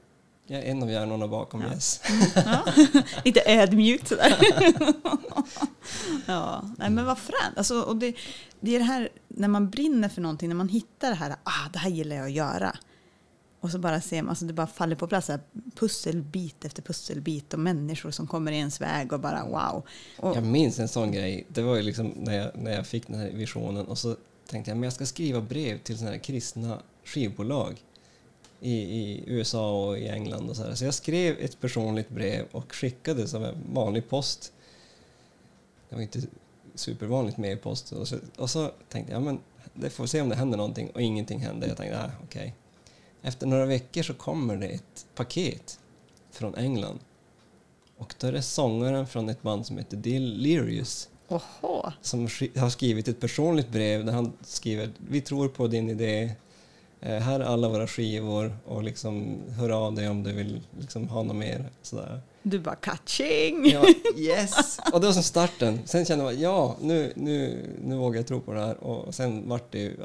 jag 0.46 0.58
är 0.60 0.64
en 0.70 0.82
av 0.82 0.90
hjärnorna 0.90 1.28
bakom 1.28 1.60
Ja. 1.60 1.68
Yes. 1.72 2.00
Ja. 2.34 2.64
Lite 3.24 3.42
ödmjukt 3.46 4.08
sådär. 4.08 4.38
ja, 6.26 6.64
nej 6.78 6.90
men 6.90 7.04
vad 7.04 7.18
fränt. 7.18 7.56
Alltså, 7.58 7.80
och 7.80 7.96
det, 7.96 8.14
det 8.60 8.74
är 8.74 8.78
det 8.78 8.84
här 8.84 9.08
när 9.28 9.48
man 9.48 9.70
brinner 9.70 10.08
för 10.08 10.20
någonting, 10.20 10.48
när 10.48 10.56
man 10.56 10.68
hittar 10.68 11.08
det 11.08 11.14
här, 11.14 11.36
ah, 11.44 11.68
det 11.72 11.78
här 11.78 11.90
gillar 11.90 12.16
jag 12.16 12.24
att 12.24 12.32
göra. 12.32 12.76
Och 13.60 13.70
så 13.70 13.78
bara 13.78 14.00
ser 14.00 14.22
man, 14.22 14.30
alltså 14.30 14.44
det 14.44 14.52
bara 14.52 14.66
faller 14.66 14.96
på 14.96 15.06
plats, 15.06 15.28
här, 15.28 15.40
pusselbit 15.74 16.64
efter 16.64 16.82
pusselbit 16.82 17.54
och 17.54 17.60
människor 17.60 18.10
som 18.10 18.26
kommer 18.26 18.52
i 18.52 18.56
ens 18.56 18.80
väg 18.80 19.12
och 19.12 19.20
bara 19.20 19.44
wow. 19.44 19.86
Och, 20.18 20.36
Jag 20.36 20.44
minns 20.44 20.78
en 20.78 20.88
sån 20.88 21.12
grej. 21.12 21.46
Det 21.48 21.62
var 21.62 21.76
ju 21.76 21.82
liksom 21.82 22.06
när 22.16 22.36
jag, 22.36 22.50
när 22.54 22.72
jag 22.72 22.86
fick 22.86 23.06
den 23.06 23.20
här 23.20 23.30
visionen 23.30 23.86
och 23.86 23.98
så 23.98 24.16
tänkte 24.46 24.70
jag 24.70 24.76
men 24.76 24.82
jag 24.82 24.92
ska 24.92 25.06
skriva 25.06 25.40
brev 25.40 25.78
till 25.78 25.98
såna 25.98 26.10
här 26.10 26.18
kristna 26.18 26.78
skivbolag 27.04 27.82
i, 28.60 28.72
i 28.72 29.24
USA 29.26 29.86
och 29.86 29.98
i 29.98 30.08
England 30.08 30.50
och 30.50 30.56
så 30.56 30.62
här. 30.62 30.74
Så 30.74 30.84
jag 30.84 30.94
skrev 30.94 31.38
ett 31.40 31.60
personligt 31.60 32.08
brev 32.08 32.44
och 32.52 32.74
skickade 32.74 33.28
som 33.28 33.44
en 33.44 33.54
vanlig 33.72 34.08
post. 34.08 34.52
Det 35.88 35.94
var 35.94 36.02
inte 36.02 36.20
supervanligt 36.74 37.36
med 37.36 37.52
e-post. 37.52 37.92
Och 37.92 38.08
och 38.36 38.50
så 38.50 38.70
tänkte 38.88 39.12
jag 39.12 39.22
men 39.22 39.40
det 39.74 39.90
får 39.90 40.04
vi 40.04 40.08
se 40.08 40.20
om 40.20 40.28
det 40.28 40.36
händer 40.36 40.56
någonting 40.56 40.90
och 40.90 41.02
ingenting 41.02 41.40
hände. 41.40 41.66
Jag 41.66 41.76
tänkte 41.76 42.02
ah, 42.02 42.10
okej. 42.24 42.54
Efter 43.22 43.46
några 43.46 43.66
veckor 43.66 44.02
så 44.02 44.14
kommer 44.14 44.56
det 44.56 44.66
ett 44.66 45.06
paket 45.14 45.78
från 46.30 46.54
England 46.54 46.98
och 47.98 48.14
då 48.18 48.26
är 48.26 48.32
det 48.32 48.42
sångaren 48.42 49.06
från 49.06 49.28
ett 49.28 49.42
band 49.42 49.66
som 49.66 49.78
heter 49.78 49.96
Delirious 49.96 51.08
Oho, 51.28 51.92
som 52.02 52.20
har 52.56 52.70
skrivit 52.70 53.08
ett 53.08 53.20
personligt 53.20 53.68
brev 53.68 54.04
där 54.04 54.12
han 54.12 54.32
skriver 54.40 54.90
Vi 54.98 55.20
tror 55.20 55.48
på 55.48 55.66
din 55.66 55.90
idé. 55.90 56.34
Eh, 57.00 57.18
här 57.18 57.40
är 57.40 57.44
alla 57.44 57.68
våra 57.68 57.86
skivor 57.86 58.56
och 58.66 58.82
liksom 58.82 59.38
hör 59.48 59.70
av 59.70 59.94
dig 59.94 60.08
om 60.08 60.22
du 60.22 60.32
vill 60.32 60.60
liksom 60.78 61.08
ha 61.08 61.22
något 61.22 61.36
mer. 61.36 61.70
Sådär. 61.82 62.20
Du 62.50 62.58
bara 62.58 62.76
catching! 62.76 63.70
Ja, 63.70 63.86
yes! 64.16 64.80
Och 64.92 65.00
det 65.00 65.06
var 65.06 65.14
som 65.14 65.22
starten. 65.22 65.80
Sen 65.84 66.04
kände 66.04 66.24
man 66.24 66.40
ja, 66.40 66.76
nu, 66.80 67.12
nu, 67.16 67.66
nu 67.84 67.96
vågar 67.96 68.18
jag 68.18 68.26
tro 68.26 68.40
på 68.40 68.52
det 68.52 68.60
här. 68.60 68.76
Och 68.84 69.14
sen 69.14 69.48
vart 69.48 69.72
det 69.72 69.78
ju 69.78 69.96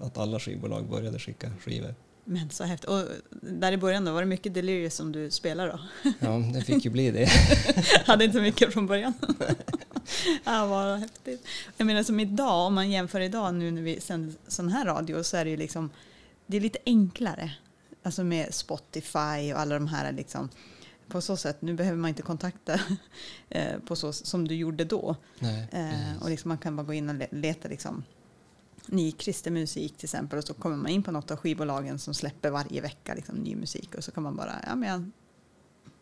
att 0.00 0.18
alla 0.18 0.40
skivbolag 0.40 0.88
började 0.90 1.18
skicka 1.18 1.50
skivor. 1.60 1.94
Men 2.24 2.50
så 2.50 2.64
häftigt. 2.64 2.90
Och 2.90 3.02
där 3.40 3.72
i 3.72 3.76
början 3.76 4.04
då, 4.04 4.12
var 4.12 4.20
det 4.20 4.26
mycket 4.26 4.54
Delirious 4.54 4.94
som 4.94 5.12
du 5.12 5.30
spelade 5.30 5.70
då? 5.70 6.10
Ja, 6.18 6.42
det 6.54 6.62
fick 6.62 6.84
ju 6.84 6.90
bli 6.90 7.10
det. 7.10 7.28
Hade 8.06 8.24
inte 8.24 8.40
mycket 8.40 8.72
från 8.72 8.86
början. 8.86 9.12
ja, 10.44 10.66
vad 10.66 10.98
häftigt. 10.98 11.46
Jag 11.76 11.86
menar 11.86 12.02
som 12.02 12.20
idag, 12.20 12.66
om 12.66 12.74
man 12.74 12.90
jämför 12.90 13.20
idag 13.20 13.54
nu 13.54 13.70
när 13.70 13.82
vi 13.82 14.00
sänder 14.00 14.34
sån 14.48 14.68
här 14.68 14.84
radio 14.84 15.22
så 15.22 15.36
är 15.36 15.44
det 15.44 15.50
ju 15.50 15.56
liksom, 15.56 15.90
det 16.46 16.56
är 16.56 16.60
lite 16.60 16.78
enklare. 16.86 17.52
Alltså 18.02 18.24
med 18.24 18.54
Spotify 18.54 19.52
och 19.52 19.60
alla 19.60 19.74
de 19.74 19.86
här 19.86 20.12
liksom. 20.12 20.48
På 21.08 21.20
så 21.20 21.36
sätt, 21.36 21.62
nu 21.62 21.74
behöver 21.74 21.98
man 21.98 22.08
inte 22.08 22.22
kontakta 22.22 22.80
eh, 23.48 23.78
på 23.78 23.96
så 23.96 24.12
som 24.12 24.48
du 24.48 24.54
gjorde 24.54 24.84
då. 24.84 25.16
Nej, 25.38 25.68
Eh, 25.72 26.22
och 26.22 26.30
liksom 26.30 26.48
man 26.48 26.58
kan 26.58 26.76
bara 26.76 26.82
gå 26.86 26.92
in 26.92 27.08
och 27.08 27.14
le- 27.14 27.28
leta 27.30 27.68
liksom 27.68 28.04
ny 28.86 29.12
kristen 29.12 29.54
musik 29.54 29.96
till 29.96 30.06
exempel 30.06 30.38
och 30.38 30.44
så 30.44 30.54
kommer 30.54 30.76
man 30.76 30.90
in 30.90 31.02
på 31.02 31.12
något 31.12 31.30
av 31.30 31.36
skivbolagen 31.36 31.98
som 31.98 32.14
släpper 32.14 32.50
varje 32.50 32.80
vecka 32.80 33.14
liksom, 33.14 33.34
ny 33.36 33.56
musik 33.56 33.94
och 33.94 34.04
så 34.04 34.10
kan 34.10 34.22
man 34.22 34.36
bara, 34.36 34.52
ja 34.66 34.74
men 34.74 34.88
jag 34.88 35.10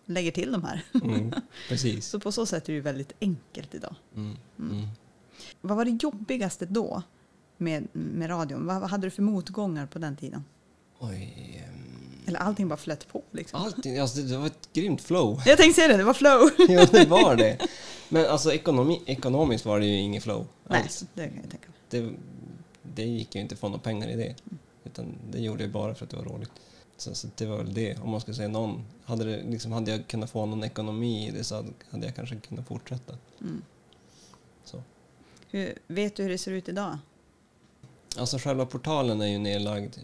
lägger 0.05 0.31
till 0.31 0.53
de 0.53 0.65
här. 0.65 0.85
mm, 1.05 1.33
precis. 1.69 2.07
Så 2.07 2.21
på 2.21 2.33
så 2.33 2.47
sätt 2.47 2.69
är 2.69 2.73
det 2.73 2.81
väldigt 2.81 3.13
enkelt 3.21 3.75
idag. 3.75 3.95
Mm, 4.17 4.37
mm. 4.59 4.87
Vad 5.61 5.77
var 5.77 5.85
det 5.85 5.91
jobbigaste 6.03 6.67
då 6.67 7.03
med, 7.57 7.89
med 7.93 8.31
radion? 8.31 8.67
Vad, 8.67 8.81
vad 8.81 8.91
hade 8.91 9.07
du 9.07 9.11
för 9.11 9.23
motgångar 9.23 9.87
på 9.87 9.99
den 9.99 10.17
tiden? 10.17 10.45
Oj, 10.99 11.63
ehm, 11.69 11.82
Eller 12.27 12.39
allting 12.39 12.69
bara 12.69 12.77
flöt 12.77 13.09
på 13.09 13.23
liksom? 13.31 13.63
allting, 13.63 13.99
alltså 13.99 14.21
det, 14.21 14.29
det 14.29 14.39
var 14.39 14.47
ett 14.47 14.69
grymt 14.73 15.01
flow. 15.01 15.43
Jag 15.47 15.59
tänkte 15.59 15.81
säga 15.81 15.89
det, 15.89 15.97
det 15.97 16.05
var 16.05 16.15
flow! 16.15 16.51
jo, 16.69 16.81
det 16.93 17.09
var 17.09 17.37
det. 17.37 17.59
Men 18.09 18.27
alltså 18.27 18.53
ekonomi, 18.53 19.03
ekonomiskt 19.07 19.65
var 19.65 19.81
det 19.81 19.87
ju 19.87 19.97
ingen 19.97 20.23
flow 20.23 20.47
Nej, 20.69 20.83
alls. 20.83 21.05
det 21.15 21.29
kan 21.29 21.37
jag 21.37 21.51
tänka 21.51 21.69
mig. 21.69 21.79
Det, 21.91 22.13
det 22.83 23.05
gick 23.05 23.35
ju 23.35 23.41
inte 23.41 23.53
att 23.53 23.59
få 23.59 23.69
några 23.69 23.81
pengar 23.81 24.09
i 24.09 24.17
det. 24.17 24.35
Utan 24.85 25.15
det 25.31 25.39
gjorde 25.39 25.63
jag 25.63 25.73
bara 25.73 25.95
för 25.95 26.05
att 26.05 26.11
det 26.11 26.17
var 26.17 26.25
roligt. 26.25 26.51
Så, 26.97 27.15
så 27.15 27.29
det 27.37 27.47
var 27.47 27.57
väl 27.57 27.75
det, 27.75 27.99
om 27.99 28.11
man 28.11 28.21
ska 28.21 28.35
säga 28.35 28.49
någon. 28.49 28.85
Hade, 29.05 29.25
det, 29.25 29.43
liksom, 29.51 29.73
hade 29.73 29.91
jag 29.91 30.07
kunnat 30.07 30.31
få 30.31 30.47
någon 30.47 30.65
ekonomi 30.65 31.29
i 31.29 31.31
det 31.31 31.45
så 31.45 31.55
hade, 31.55 31.69
hade 31.91 32.07
jag 32.07 32.17
kanske 32.17 32.37
kunnat 32.37 32.69
fortsätta. 32.69 33.17
Mm. 33.41 33.63
Så. 34.65 34.83
Hur, 35.51 35.79
vet 35.87 36.17
du 36.17 36.23
hur 36.23 36.31
det 36.31 36.39
ser 36.39 36.53
ut 36.53 36.69
idag? 36.69 36.99
Alltså 38.19 38.39
själva 38.39 38.67
portalen 38.67 39.21
är 39.21 39.27
ju 39.27 39.39
nedlagd. 39.39 39.95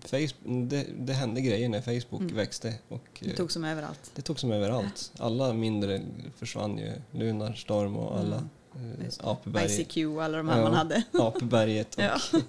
Facebook, 0.00 0.34
det, 0.70 0.86
det 0.98 1.12
hände 1.12 1.40
grejer 1.40 1.68
när 1.68 1.80
Facebook 1.80 2.20
Mm. 2.20 2.36
växte. 2.36 2.74
Och, 2.88 3.04
Det 3.20 3.30
eh, 3.30 3.36
tog 3.36 3.52
som 3.52 3.64
överallt. 3.64 4.10
det 4.14 4.22
tog 4.22 4.40
som 4.40 4.52
överallt. 4.52 5.12
Alla 5.18 5.52
mindre 5.52 6.02
försvann 6.36 6.78
ju. 6.78 6.92
Lunarstorm 7.10 7.96
och 7.96 8.18
alla. 8.18 8.36
Mm. 8.76 9.00
Eh, 9.00 9.28
Apeberg, 9.28 9.80
ICQ 9.80 9.96
och 10.16 10.24
alla 10.24 10.36
de 10.36 10.48
här 10.48 10.56
Ja. 10.58 10.62
man 10.64 10.74
hade. 10.74 11.02
Apeberget 11.12 11.94
och 11.94 12.02
Ja. 12.02 12.18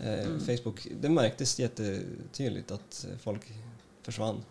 eh, 0.00 0.24
Mm. 0.26 0.40
Facebook. 0.40 0.86
Det 1.00 1.08
märktes 1.08 1.58
jättetydligt 1.60 2.70
att 2.70 3.06
folk 3.22 3.40
försvann. 4.02 4.44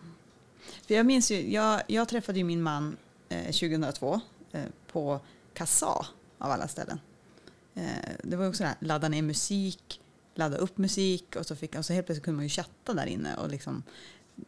För 0.86 0.94
jag 0.94 1.06
minns 1.06 1.30
ju, 1.30 1.52
jag, 1.52 1.82
jag 1.86 2.08
träffade 2.08 2.38
ju 2.38 2.44
min 2.44 2.62
man 2.62 2.96
eh, 3.28 3.44
2002 3.44 4.20
eh, 4.52 4.60
på 4.92 5.20
Kassa 5.54 5.86
av 6.38 6.50
alla 6.50 6.68
ställen. 6.68 7.00
Eh, 7.78 8.10
det 8.24 8.36
var 8.36 8.48
också 8.48 8.62
det 8.62 8.68
här, 8.68 8.76
ladda 8.80 9.08
ner 9.08 9.22
musik, 9.22 10.00
ladda 10.34 10.56
upp 10.56 10.78
musik 10.78 11.36
och 11.36 11.46
så, 11.46 11.56
fick, 11.56 11.74
och 11.78 11.84
så 11.84 11.92
helt 11.92 12.06
plötsligt 12.06 12.24
kunde 12.24 12.36
man 12.36 12.44
ju 12.44 12.48
chatta 12.48 12.94
där 12.94 13.06
inne 13.06 13.36
och 13.36 13.48
liksom 13.50 13.82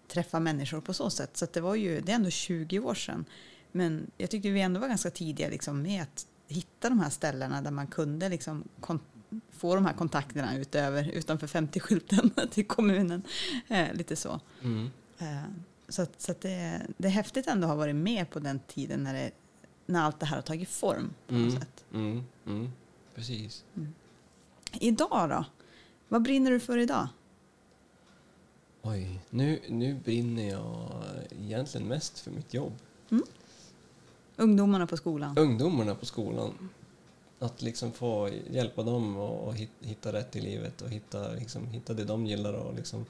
träffa 0.08 0.40
människor 0.40 0.80
på 0.80 0.94
så 0.94 1.10
sätt. 1.10 1.36
Så 1.36 1.46
det 1.52 1.60
var 1.60 1.74
ju, 1.74 2.00
det 2.00 2.12
är 2.12 2.16
ändå 2.16 2.30
20 2.30 2.78
år 2.78 2.94
sedan. 2.94 3.24
Men 3.72 4.10
jag 4.18 4.30
tyckte 4.30 4.50
vi 4.50 4.60
ändå 4.60 4.80
var 4.80 4.88
ganska 4.88 5.10
tidiga 5.10 5.48
liksom 5.48 5.82
med 5.82 6.02
att 6.02 6.26
hitta 6.48 6.88
de 6.88 7.00
här 7.00 7.10
ställena 7.10 7.62
där 7.62 7.70
man 7.70 7.86
kunde 7.86 8.28
liksom 8.28 8.64
få 9.50 9.74
de 9.74 9.86
här 9.86 9.92
kontakterna 9.92 10.56
utöver, 10.56 11.08
utanför 11.10 11.46
50-skylten 11.46 12.48
till 12.50 12.66
kommunen. 12.66 13.22
Eh, 13.68 13.92
lite 13.92 14.16
så. 14.16 14.40
Mm. 14.62 14.90
Eh, 15.18 15.42
Så, 15.88 16.06
så 16.18 16.34
det, 16.40 16.82
det 16.98 17.08
är 17.08 17.12
häftigt 17.12 17.46
ändå 17.46 17.64
att 17.66 17.70
ha 17.70 17.76
varit 17.76 17.96
med 17.96 18.30
på 18.30 18.38
den 18.38 18.60
tiden 18.66 19.04
när, 19.04 19.14
det, 19.14 19.30
när 19.86 20.00
allt 20.02 20.20
det 20.20 20.26
här 20.26 20.36
har 20.36 20.42
tagit 20.42 20.68
form 20.68 21.14
på 21.26 21.34
något 21.34 21.40
Mm. 21.48 21.60
sätt. 21.60 21.84
Mm. 21.94 22.72
Mm. 23.20 23.38
Precis. 23.42 23.64
Idag 24.80 25.28
då? 25.30 25.44
Vad 26.08 26.22
brinner 26.22 26.50
du 26.50 26.60
för 26.60 26.78
idag? 26.78 27.08
Oj, 28.82 29.20
nu, 29.30 29.60
nu 29.68 29.94
brinner 29.94 30.48
jag 30.50 30.88
egentligen 31.42 31.88
mest 31.88 32.18
för 32.18 32.30
mitt 32.30 32.54
jobb. 32.54 32.72
Ungdomarna 34.36 34.86
på 34.86 34.96
skolan? 34.96 35.38
Ungdomarna 35.38 35.94
på 35.94 36.06
skolan. 36.06 36.68
Att 37.38 37.62
liksom 37.62 37.92
få 37.92 38.30
hjälpa 38.50 38.82
dem 38.82 39.16
hit- 39.56 39.70
hitta 39.80 40.12
rätt 40.12 40.36
i 40.36 40.40
livet 40.40 40.82
och 40.82 40.90
hitta, 40.90 41.32
liksom, 41.32 41.66
hitta 41.66 41.94
det 41.94 42.04
de 42.04 42.26
gillar 42.26 42.52
och, 42.52 42.74
liksom, 42.74 43.06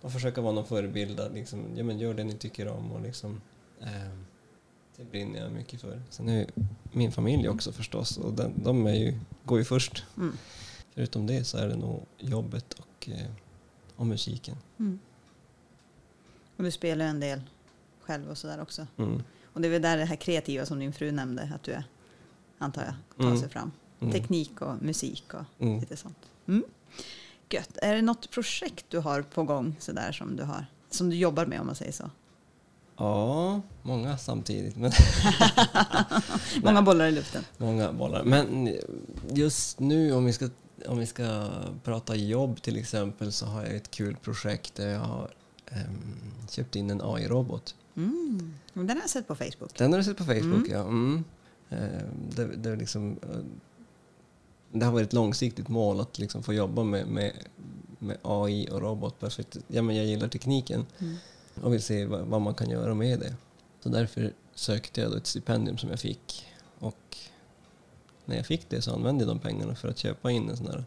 och 0.00 0.12
försöka 0.12 0.40
vara 0.40 0.52
någon 0.52 0.66
förebild. 0.66 1.20
att 1.20 1.32
Liksom, 1.32 1.64
ja, 1.76 1.84
men 1.84 1.98
gör 1.98 2.14
det 2.14 2.24
ni 2.24 2.34
tycker 2.34 2.68
om. 2.68 2.92
Och 2.92 3.00
liksom, 3.00 3.40
eh, 3.80 4.18
det 4.96 5.04
brinner 5.04 5.40
jag 5.40 5.52
mycket 5.52 5.80
för. 5.80 6.02
Sen 6.10 6.28
är 6.28 6.46
min 6.92 7.12
familj 7.12 7.48
också 7.48 7.72
förstås 7.72 8.18
och 8.18 8.32
den, 8.32 8.52
de 8.64 8.86
är 8.86 8.94
ju, 8.94 9.18
går 9.44 9.58
ju 9.58 9.64
först. 9.64 10.04
Mm. 10.16 10.36
Förutom 10.94 11.26
det 11.26 11.44
så 11.44 11.58
är 11.58 11.68
det 11.68 11.76
nog 11.76 12.02
jobbet 12.18 12.72
och, 12.72 13.08
eh, 13.08 13.26
och 13.96 14.06
musiken. 14.06 14.56
Mm. 14.78 14.98
Och 16.56 16.64
du 16.64 16.70
spelar 16.70 17.04
en 17.04 17.20
del 17.20 17.40
själv 18.00 18.30
och 18.30 18.38
sådär 18.38 18.60
också. 18.60 18.86
Mm. 18.96 19.22
Och 19.44 19.60
det 19.60 19.68
är 19.68 19.72
väl 19.72 19.82
där 19.82 19.96
det 19.96 20.04
här 20.04 20.16
kreativa 20.16 20.66
som 20.66 20.78
din 20.78 20.92
fru 20.92 21.12
nämnde 21.12 21.50
att 21.54 21.62
du 21.62 21.72
är, 21.72 21.84
antar 22.58 22.82
jag, 22.84 22.94
tar 23.16 23.24
Mm. 23.26 23.38
sig 23.38 23.48
fram. 23.48 23.72
Mm. 24.00 24.12
Teknik 24.12 24.60
och 24.60 24.82
musik 24.82 25.34
och 25.34 25.44
Mm. 25.64 25.80
lite 25.80 25.96
sånt. 25.96 26.18
Mm. 26.46 26.64
Gött. 27.50 27.76
Är 27.82 27.94
det 27.94 28.02
något 28.02 28.30
projekt 28.30 28.86
du 28.88 28.98
har 28.98 29.22
på 29.22 29.42
gång 29.44 29.76
sådär 29.80 30.12
som 30.12 30.36
du 30.36 30.42
har? 30.42 30.66
Som 30.90 31.10
du 31.10 31.16
jobbar 31.16 31.46
med 31.46 31.60
om 31.60 31.66
man 31.66 31.74
säger 31.74 31.92
så? 31.92 32.10
Ja, 32.96 33.60
många 33.82 34.18
samtidigt. 34.18 34.76
Men 34.76 34.92
Många 36.62 36.82
bollar 36.82 37.06
i 37.06 37.12
luften. 37.12 37.44
Många 37.58 37.92
bollar. 37.92 38.24
Men 38.24 38.74
just 39.32 39.80
nu 39.80 40.12
om 40.12 40.24
vi, 40.24 40.32
ska, 40.32 40.48
om 40.88 40.98
vi 40.98 41.06
ska 41.06 41.48
prata 41.84 42.16
jobb 42.16 42.62
till 42.62 42.76
exempel 42.76 43.32
så 43.32 43.46
har 43.46 43.62
jag 43.62 43.74
ett 43.74 43.90
kul 43.90 44.16
projekt 44.16 44.74
där 44.74 44.88
jag 44.88 45.00
har 45.00 45.30
ehm, 45.70 46.20
köpt 46.50 46.76
in 46.76 46.90
en 46.90 47.00
AI-robot 47.04 47.74
Mm. 47.96 48.54
Den 48.74 48.88
har 48.88 48.96
jag 48.96 49.10
sett 49.10 49.28
på 49.28 49.34
Facebook. 49.34 49.78
Den 49.78 49.92
har 49.92 49.98
du 49.98 50.04
sett 50.04 50.16
på 50.16 50.24
Facebook, 50.24 50.68
Mm. 50.68 50.70
ja. 50.72 50.80
Mm. 50.80 51.24
Eh, 51.68 52.02
Det, 52.36 52.46
det, 52.56 52.76
liksom, 52.76 53.18
eh, 53.22 53.38
det 54.72 54.84
har 54.84 54.92
varit 54.92 55.06
ett 55.06 55.12
långsiktigt 55.12 55.68
mål 55.68 56.00
att 56.00 56.18
liksom 56.18 56.42
få 56.42 56.52
jobba 56.54 56.82
med, 56.84 57.06
med, 57.06 57.32
med 57.98 58.16
AI 58.22 58.68
och 58.72 58.80
robot. 58.80 59.14
För 59.20 59.26
att, 59.26 59.56
ja, 59.68 59.82
men 59.82 59.96
jag 59.96 60.06
gillar 60.06 60.28
tekniken 60.28 60.86
Mm 60.98 61.16
och 61.62 61.72
vill 61.72 61.82
se 61.82 62.06
vad, 62.06 62.20
vad 62.20 62.40
man 62.40 62.54
kan 62.54 62.70
göra 62.70 62.94
med 62.94 63.20
det. 63.20 63.34
Så 63.80 63.88
därför 63.88 64.32
sökte 64.54 65.00
jag 65.00 65.10
då 65.10 65.16
ett 65.16 65.26
stipendium 65.26 65.78
som 65.78 65.90
jag 65.90 66.00
fick. 66.00 66.46
Och 66.78 67.16
när 68.24 68.36
jag 68.36 68.46
fick 68.46 68.70
det 68.70 68.82
så 68.82 68.94
använde 68.94 69.24
jag 69.24 69.30
de 69.30 69.38
pengarna 69.38 69.74
för 69.74 69.88
att 69.88 69.98
köpa 69.98 70.30
in 70.30 70.50
en 70.50 70.56
sån 70.56 70.66
här 70.66 70.84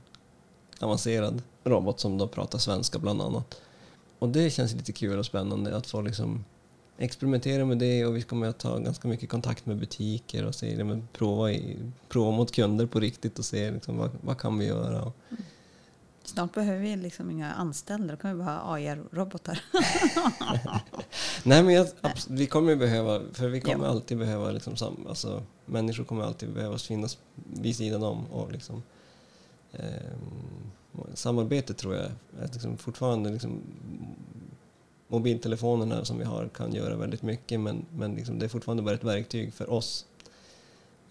avancerad 0.79 1.41
robot 1.63 1.99
som 1.99 2.17
då 2.17 2.27
pratar 2.27 2.60
svenska 2.60 2.99
bland 2.99 3.21
annat. 3.21 3.62
Och 4.19 4.29
det 4.29 4.49
känns 4.49 4.73
lite 4.73 4.91
kul 4.91 5.19
och 5.19 5.25
spännande 5.25 5.77
att 5.77 5.88
få 5.88 6.01
liksom 6.01 6.45
experimentera 6.97 7.65
med 7.65 7.77
det 7.77 8.05
och 8.05 8.15
vi 8.15 8.21
kommer 8.21 8.47
att 8.47 8.60
ta 8.60 8.77
ganska 8.77 9.08
mycket 9.08 9.29
kontakt 9.29 9.65
med 9.65 9.77
butiker 9.77 10.45
och 10.45 10.55
se, 10.55 10.73
ja, 10.73 10.97
prova, 11.13 11.51
i, 11.51 11.77
prova 12.10 12.32
mot 12.32 12.51
kunder 12.51 12.86
på 12.86 12.99
riktigt 12.99 13.39
och 13.39 13.45
se 13.45 13.71
liksom, 13.71 13.97
vad, 13.97 14.10
vad 14.21 14.38
kan 14.38 14.58
vi 14.58 14.65
göra. 14.65 15.01
Och, 15.01 15.15
mm. 15.29 15.43
Snart 16.29 16.53
behöver 16.53 16.79
vi 16.81 16.95
liksom 16.95 17.31
inga 17.31 17.53
anställda, 17.53 18.13
då 18.13 18.17
kan 18.21 18.37
vi 18.37 18.43
bara 18.43 18.55
ha 18.55 18.73
AI-robotar. 18.75 19.61
Nej 21.43 21.63
men 21.63 21.73
jag, 21.73 21.87
vi 22.29 22.47
kommer 22.47 22.75
behöva, 22.75 23.21
för 23.33 23.47
vi 23.47 23.61
kommer 23.61 23.85
Ja. 23.85 23.91
alltid 23.91 24.17
behöva 24.17 24.51
liksom 24.51 24.75
sam, 24.75 25.05
alltså, 25.09 25.43
människor 25.65 26.03
kommer 26.03 26.23
alltid 26.23 26.53
behöva 26.53 26.77
finnas 26.77 27.17
vid 27.35 27.75
sidan 27.75 28.03
om 28.03 28.25
och 28.25 28.51
liksom 28.51 28.83
ehm, 29.73 31.09
samarbete 31.13 31.73
tror 31.73 31.95
jag 31.95 32.05
är 32.41 32.47
liksom 32.53 32.77
fortfarande 32.77 33.29
liksom 33.29 33.61
mobiltelefonerna 35.07 36.05
som 36.05 36.17
vi 36.17 36.23
har 36.23 36.47
kan 36.47 36.73
göra 36.73 36.95
väldigt 36.95 37.21
mycket 37.21 37.59
men, 37.59 37.85
men 37.95 38.15
liksom 38.15 38.39
det 38.39 38.45
är 38.45 38.49
fortfarande 38.49 38.83
bara 38.83 38.95
ett 38.95 39.03
verktyg 39.03 39.53
för 39.53 39.69
oss. 39.69 40.05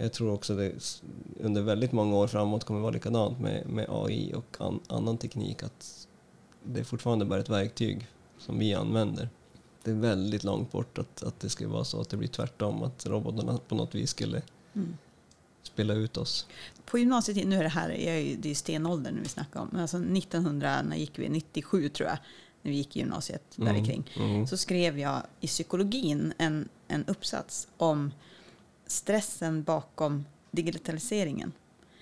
Jag 0.01 0.13
tror 0.13 0.33
också 0.33 0.55
det 0.57 0.73
under 1.41 1.63
väldigt 1.63 1.93
många 1.93 2.17
år 2.17 2.27
framåt 2.27 2.65
kommer 2.65 2.81
vara 2.81 2.91
likadant 2.93 3.41
med, 3.41 3.67
med 3.69 3.87
AI 3.89 4.33
och 4.35 4.57
an, 4.59 4.81
annan 4.87 5.19
teknik 5.19 5.63
att 5.63 6.07
det 6.65 6.81
är 6.81 6.85
fortfarande 6.85 7.25
bara 7.25 7.41
ett 7.41 7.49
verktyg 7.49 8.07
som 8.39 8.59
vi 8.59 8.75
använder. 8.75 9.29
Det 9.85 9.91
är 9.91 9.95
väldigt 9.95 10.45
långt 10.45 10.73
bort 10.73 10.99
att, 10.99 11.23
att 11.23 11.41
det 11.41 11.49
skulle 11.49 11.69
vara 11.71 11.85
så 11.85 12.01
att 12.01 12.09
det 12.09 12.17
blir 12.17 12.29
tvärtom, 12.29 12.83
att 12.83 13.07
robotarna 13.07 13.59
på 13.69 13.75
något 13.75 13.95
vis 13.95 14.11
skulle 14.11 14.43
Mm. 14.75 14.97
spela 15.63 15.95
ut 15.95 16.17
oss. 16.17 16.47
På 16.85 16.99
gymnasiet, 16.99 17.47
nu 17.49 17.57
är 17.57 17.63
det 17.63 17.69
här, 17.69 17.91
jag 17.91 18.17
är 18.17 18.37
det 18.37 18.51
är 18.51 18.55
stenåldern 18.55 19.15
nu 19.15 19.21
vi 19.23 19.29
snackar 19.29 19.61
om, 19.61 19.69
men 19.73 19.81
alltså 19.83 19.97
1900, 19.97 20.83
när 20.83 20.97
gick 20.97 21.19
vi? 21.19 21.29
97 21.29 21.89
tror 21.89 22.09
jag, 22.09 22.19
när 22.63 22.71
vi 22.71 22.77
gick 22.77 22.97
i 22.97 22.99
gymnasiet 22.99 23.43
där 23.57 23.71
Mm, 23.71 23.85
kring. 23.85 24.11
mm, 24.17 24.47
Så 24.47 24.57
skrev 24.57 24.99
jag 24.99 25.23
i 25.41 25.47
psykologin 25.47 26.33
en, 26.39 26.69
en 26.89 27.05
uppsats 27.05 27.69
om 27.77 28.13
stressen 28.89 29.63
bakom 29.63 30.25
digitaliseringen. 30.51 31.53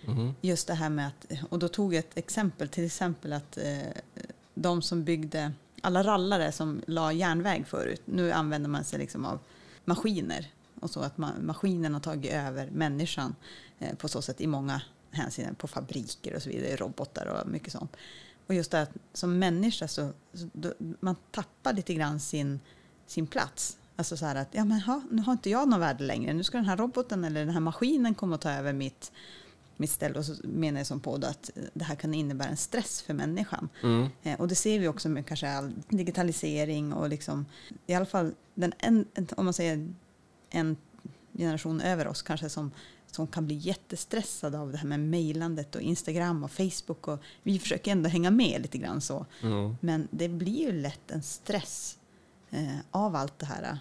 mhm, 0.07 0.35
Just 0.41 0.67
det 0.67 0.75
här 0.75 0.89
med 0.91 1.07
att, 1.07 1.27
och 1.51 1.59
då 1.59 1.69
tog 1.69 1.95
jag 1.95 1.99
ett 1.99 2.17
exempel, 2.19 2.69
till 2.69 2.85
exempel 2.85 3.33
att 3.33 3.59
eh, 3.59 3.79
de 4.55 4.83
som 4.83 5.05
byggde, 5.05 5.53
alla 5.83 6.03
rallare 6.03 6.53
som 6.53 6.81
la 6.87 7.13
järnväg 7.13 7.65
förut, 7.67 8.03
nu 8.05 8.33
använder 8.33 8.69
man 8.71 8.85
sig 8.85 8.99
liksom 8.99 9.25
av 9.25 9.39
maskiner. 9.85 10.53
Och 10.81 10.91
så 10.91 11.01
att 11.01 11.17
ma- 11.17 11.43
maskinen 11.43 11.95
har 11.95 12.01
tagit 12.01 12.33
över 12.33 12.71
människan 12.71 13.35
eh, 13.79 13.95
på 13.97 14.09
så 14.09 14.23
sätt 14.23 14.41
i 14.41 14.47
många 14.47 14.83
hänseenden, 15.11 15.55
på 15.55 15.67
fabriker 15.69 16.37
och 16.37 16.43
så 16.43 16.49
vidare, 16.49 16.77
robotar 16.77 17.27
och 17.27 17.49
mycket 17.49 17.73
sånt. 17.73 17.97
Och 18.47 18.55
just 18.55 18.71
det 18.71 18.83
att 18.83 18.91
som 19.13 19.39
människa 19.39 19.89
så, 19.89 20.11
så 20.33 20.49
då, 20.53 20.73
man 21.01 21.17
tappar 21.31 21.73
lite 21.73 21.95
grann 21.95 22.21
sin, 22.21 22.61
sin 23.07 23.27
plats. 23.27 23.79
Alltså 23.97 24.17
så 24.17 24.27
här 24.27 24.35
att, 24.35 24.49
ja 24.51 24.65
men 24.65 24.81
ha, 24.81 25.03
nu 25.11 25.23
har 25.23 25.33
inte 25.33 25.51
jag 25.51 25.69
någon 25.69 25.81
värde 25.81 26.05
längre, 26.05 26.33
nu 26.33 26.45
ska 26.45 26.59
den 26.59 26.67
här 26.67 26.77
roboten 26.77 27.25
eller 27.25 27.41
den 27.41 27.55
här 27.55 27.61
maskinen 27.61 28.15
komma 28.15 28.35
och 28.35 28.41
ta 28.41 28.51
över 28.51 28.73
mitt, 28.73 29.13
mitt 29.77 29.91
ställe. 29.91 30.19
Och 30.19 30.25
så 30.25 30.35
menar 30.43 30.81
jag 30.81 30.87
som 30.87 31.01
på 31.01 31.17
då 31.17 31.27
att 31.27 31.51
det 31.75 31.85
här 31.85 31.95
kan 31.95 32.15
innebära 32.15 32.49
en 32.49 32.57
stress 32.57 33.03
för 33.03 33.15
människan. 33.15 33.69
mm, 33.83 34.09
Eh, 34.23 34.41
och 34.41 34.49
det 34.49 34.55
ser 34.55 34.81
vi 34.81 34.89
också 34.89 35.09
med 35.09 35.27
kanske 35.27 35.51
all 35.51 35.73
digitalisering 35.89 36.93
och 36.93 37.09
liksom, 37.09 37.47
i 37.87 37.95
alla 37.95 38.07
fall 38.07 38.35
den 38.55 38.73
en, 38.79 39.07
om 39.37 39.45
man 39.45 39.55
säger 39.55 39.95
en 40.51 40.77
generation 41.39 41.81
över 41.81 42.07
oss 42.07 42.23
kanske 42.23 42.49
som, 42.49 42.71
som 43.11 43.27
kan 43.27 43.47
bli 43.47 43.55
jättestressad 43.55 44.55
av 44.55 44.73
det 44.73 44.79
här 44.79 44.87
med 44.89 45.01
mejlandet 45.01 45.75
och 45.75 45.81
Instagram 45.81 46.45
och 46.45 46.51
Facebook. 46.51 47.09
Och 47.09 47.21
vi 47.43 47.59
försöker 47.59 47.93
ändå 47.93 48.09
hänga 48.09 48.31
med 48.31 48.63
lite 48.63 48.79
grann 48.79 49.01
så. 49.01 49.27
mm. 49.43 49.77
Men 49.81 50.09
det 50.11 50.29
blir 50.29 50.59
ju 50.67 50.73
lätt 50.73 51.11
en 51.11 51.23
stress 51.23 51.99
eh, 52.51 52.77
av 52.91 53.17
allt 53.17 53.39
det 53.39 53.47
här 53.47 53.63
eh, 53.63 53.79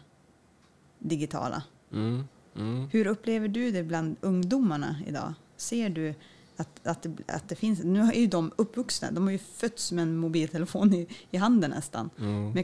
digitala. 1.00 1.64
Mm, 1.92 2.24
mm. 2.56 2.88
Hur 2.92 3.08
upplever 3.08 3.48
du 3.48 3.72
det 3.72 3.84
bland 3.84 4.16
ungdomarna 4.22 4.96
idag? 5.08 5.34
Ser 5.58 5.90
du 5.90 6.14
att, 6.58 6.88
att, 6.88 7.04
det, 7.04 7.16
att 7.28 7.50
det 7.50 7.56
finns... 7.56 7.84
Nu 7.84 8.00
är 8.00 8.14
ju 8.14 8.28
de 8.28 8.52
uppvuxna, 8.56 9.12
de 9.12 9.24
har 9.24 9.32
ju 9.32 9.38
fötts 9.38 9.92
med 9.92 10.02
en 10.02 10.18
mobiltelefon 10.18 10.94
i, 10.94 11.08
i 11.32 11.38
handen 11.38 11.72
nästan. 11.72 12.10
Mm. 12.20 12.52
Men 12.52 12.64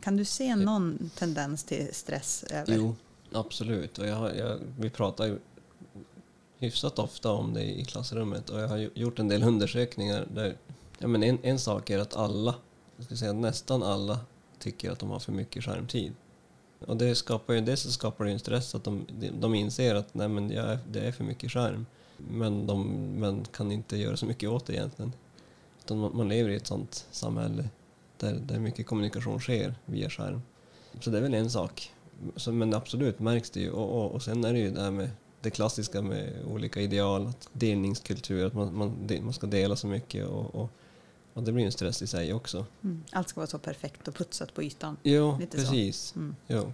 kan 0.00 0.16
du 0.16 0.24
se 0.24 0.56
någon 0.56 1.10
tendens 1.14 1.64
till 1.64 1.94
stress 1.94 2.44
över? 2.50 2.74
Jo, 2.76 2.96
absolut. 3.32 3.98
Och 3.98 4.06
jag, 4.06 4.36
jag, 4.36 4.58
vi 4.78 4.90
pratar 4.90 5.26
ju 5.26 5.38
hyfsat 6.58 6.98
ofta 6.98 7.32
om 7.32 7.54
det 7.54 7.64
i 7.64 7.84
klassrummet 7.84 8.50
och 8.50 8.60
jag 8.60 8.68
har 8.68 8.76
gjort 8.76 9.18
en 9.18 9.28
del 9.28 9.42
undersökningar 9.42 10.28
där 10.34 10.56
ja, 10.98 11.08
men 11.08 11.22
en, 11.22 11.38
en 11.42 11.58
sak 11.58 11.90
är 11.90 11.98
att 11.98 12.16
alla, 12.16 12.54
jag 12.96 13.04
skulle 13.04 13.18
säga 13.18 13.32
nästan 13.32 13.82
alla, 13.82 14.20
tycker 14.58 14.90
att 14.90 14.98
de 14.98 15.10
har 15.10 15.18
för 15.18 15.32
mycket 15.32 15.64
skärmtid. 15.64 16.12
Och 16.86 16.96
det 16.96 17.14
skapar 17.14 17.54
ju, 17.54 17.60
dels 17.60 17.80
så 17.80 17.92
skapar 17.92 18.24
det 18.24 18.30
ju 18.30 18.32
en 18.32 18.38
stress 18.38 18.74
att 18.74 18.84
de, 18.84 19.06
de 19.32 19.54
inser 19.54 19.94
att 19.94 20.14
nej, 20.14 20.28
men 20.28 20.50
jag 20.50 20.78
det 20.90 21.00
är 21.00 21.12
för 21.12 21.24
mycket 21.24 21.50
skärm. 21.50 21.86
Men 22.16 22.66
de 22.66 22.88
men 23.20 23.44
kan 23.44 23.72
inte 23.72 23.96
göra 23.96 24.16
så 24.16 24.26
mycket 24.26 24.48
åt 24.48 24.66
det 24.66 24.72
egentligen. 24.72 25.12
Utan 25.84 25.98
man, 25.98 26.16
man 26.16 26.28
lever 26.28 26.50
i 26.50 26.56
ett 26.56 26.66
sånt 26.66 27.06
samhälle 27.10 27.68
där, 28.16 28.32
där 28.32 28.58
mycket 28.58 28.86
kommunikation 28.86 29.40
sker 29.40 29.74
via 29.84 30.10
skärm. 30.10 30.42
Så 31.00 31.10
det 31.10 31.18
är 31.18 31.22
väl 31.22 31.34
en 31.34 31.50
sak. 31.50 31.92
Så, 32.36 32.52
men 32.52 32.74
absolut 32.74 33.18
märks 33.18 33.50
det 33.50 33.60
ju. 33.60 33.70
Och, 33.70 34.04
och, 34.04 34.12
och 34.12 34.22
sen 34.22 34.44
är 34.44 34.52
det 34.52 34.58
ju 34.58 34.70
det 34.70 34.80
här 34.80 34.90
med 34.90 35.10
det 35.40 35.50
klassiska 35.50 36.02
med 36.02 36.32
olika 36.46 36.80
ideal, 36.80 37.26
att 37.26 37.48
delningskultur, 37.52 38.46
att 38.46 38.54
man, 38.54 38.76
man, 38.76 39.08
man 39.22 39.32
ska 39.32 39.46
dela 39.46 39.76
så 39.76 39.86
mycket 39.86 40.26
och, 40.26 40.54
och, 40.54 40.70
och 41.38 41.44
det 41.44 41.52
blir 41.52 41.64
en 41.64 41.72
stress 41.72 42.02
i 42.02 42.06
sig 42.06 42.32
också. 42.32 42.66
Mm. 42.84 43.04
Allt 43.12 43.28
ska 43.28 43.40
vara 43.40 43.46
så 43.46 43.58
perfekt 43.58 44.08
och 44.08 44.14
putsat 44.14 44.54
på 44.54 44.62
ytan. 44.62 44.96
Jo, 45.02 45.36
Lite 45.40 45.56
precis. 45.56 46.16
Mm. 46.16 46.36
Jo. 46.46 46.72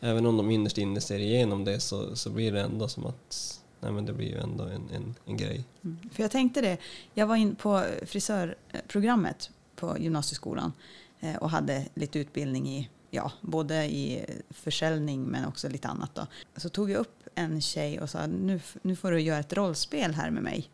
Även 0.00 0.26
om 0.26 0.36
de 0.36 0.50
innerst 0.50 0.78
inne 0.78 1.00
ser 1.00 1.18
igenom 1.18 1.64
det 1.64 1.80
så, 1.80 2.16
så 2.16 2.30
blir 2.30 2.52
det 2.52 2.60
ändå 2.60 2.88
som 2.88 3.06
att 3.06 3.60
nej, 3.80 3.92
men 3.92 4.06
det 4.06 4.12
blir 4.12 4.26
ju 4.26 4.38
ändå 4.38 4.64
en, 4.64 4.90
en, 4.94 5.14
en 5.26 5.36
grej. 5.36 5.64
Mm. 5.84 5.98
För 6.12 6.22
jag 6.22 6.30
tänkte 6.30 6.60
det, 6.60 6.78
jag 7.14 7.26
var 7.26 7.36
in 7.36 7.54
på 7.54 7.84
frisörprogrammet 8.06 9.50
på 9.76 9.98
gymnasieskolan 9.98 10.72
eh, 11.20 11.36
och 11.36 11.50
hade 11.50 11.86
lite 11.94 12.18
utbildning 12.18 12.68
i, 12.68 12.88
ja, 13.10 13.32
både 13.40 13.84
i 13.84 14.26
försäljning 14.50 15.22
men 15.22 15.44
också 15.44 15.68
lite 15.68 15.88
annat 15.88 16.14
då. 16.14 16.26
Så 16.56 16.68
tog 16.68 16.90
jag 16.90 17.00
upp 17.00 17.22
en 17.34 17.60
tjej 17.60 18.00
och 18.00 18.10
sa, 18.10 18.26
nu, 18.26 18.60
nu 18.82 18.96
får 18.96 19.10
du 19.10 19.20
göra 19.20 19.38
ett 19.38 19.52
rollspel 19.52 20.14
här 20.14 20.30
med 20.30 20.42
mig. 20.42 20.70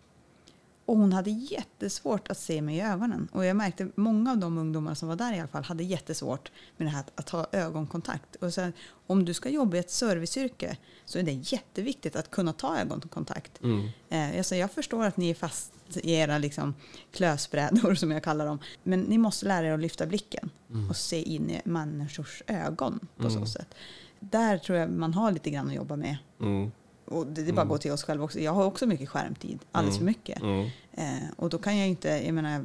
Och 0.91 0.97
hon 0.97 1.13
hade 1.13 1.31
jättesvårt 1.31 2.29
att 2.31 2.39
se 2.39 2.63
mig 2.63 2.77
i 2.77 2.81
ögonen. 2.81 3.29
Och 3.33 3.45
jag 3.45 3.57
märkte 3.57 3.89
många 3.95 4.31
av 4.31 4.39
de 4.39 4.59
ungdomar 4.59 4.95
som 4.95 5.09
var 5.09 5.17
där 5.17 5.33
i 5.33 5.39
alla 5.39 5.49
fall 5.49 5.65
hade 5.65 5.85
jättesvårt 5.85 6.53
med 6.77 6.87
det 6.87 6.91
här 6.91 7.01
att, 7.01 7.11
att 7.15 7.31
ha 7.31 7.47
ögonkontakt. 7.53 8.37
Och 8.37 8.55
så, 8.55 8.73
om 9.07 9.25
du 9.25 9.35
ska 9.35 9.49
jobba 9.49 9.77
i 9.77 9.81
ett 9.81 9.91
serviceyrke 9.91 10.77
så 11.05 11.19
är 11.19 11.23
det 11.23 11.33
jätteviktigt 11.33 12.17
att 12.17 12.31
kunna 12.31 12.53
ta 12.53 12.79
ögonkontakt. 12.79 13.63
Mm. 13.63 13.89
Eh, 14.09 14.39
alltså 14.39 14.57
jag 14.57 14.71
förstår 14.71 15.05
att 15.05 15.17
ni 15.17 15.31
är 15.31 15.35
fast 15.35 15.73
i 15.97 16.13
era 16.13 16.39
liksom, 16.39 16.75
klösbrädor 17.13 17.95
som 18.01 18.11
jag 18.11 18.23
kallar 18.25 18.47
dem. 18.47 18.59
Men 18.83 19.01
ni 19.01 19.19
måste 19.19 19.47
lära 19.47 19.67
er 19.67 19.73
att 19.73 19.81
lyfta 19.81 20.07
blicken 20.07 20.51
och 20.91 20.97
se 20.97 21.23
in 21.23 21.51
i 21.51 21.61
människors 21.65 22.43
ögon 22.47 23.09
på 23.17 23.27
Mm. 23.29 23.41
så 23.41 23.47
sätt. 23.47 23.75
Där 24.21 24.59
tror 24.59 24.79
jag 24.79 24.91
man 24.91 25.15
har 25.15 25.33
lite 25.33 25.51
grann 25.51 25.69
att 25.69 25.75
jobba 25.75 25.97
med. 25.97 26.17
Mm. 26.41 26.71
Och 27.11 27.27
det, 27.27 27.43
det 27.43 27.51
är 27.51 27.53
bara 27.53 27.63
att 27.63 27.69
gå 27.69 27.79
till 27.79 27.93
oss 27.93 28.03
själva 28.03 28.25
också. 28.25 28.41
Jag 28.41 28.53
har 28.53 28.65
också 28.65 28.87
mycket 28.87 29.09
skärmtid, 29.09 29.59
alldeles 29.73 29.99
för 29.99 30.05
mycket. 30.05 30.43
Mm. 30.43 30.71
Eh, 30.93 31.31
och 31.37 31.51
då 31.51 31.59
kan 31.59 31.79
jag 31.79 31.89
inte, 31.89 32.09
jag 32.09 32.35
menar, 32.35 32.65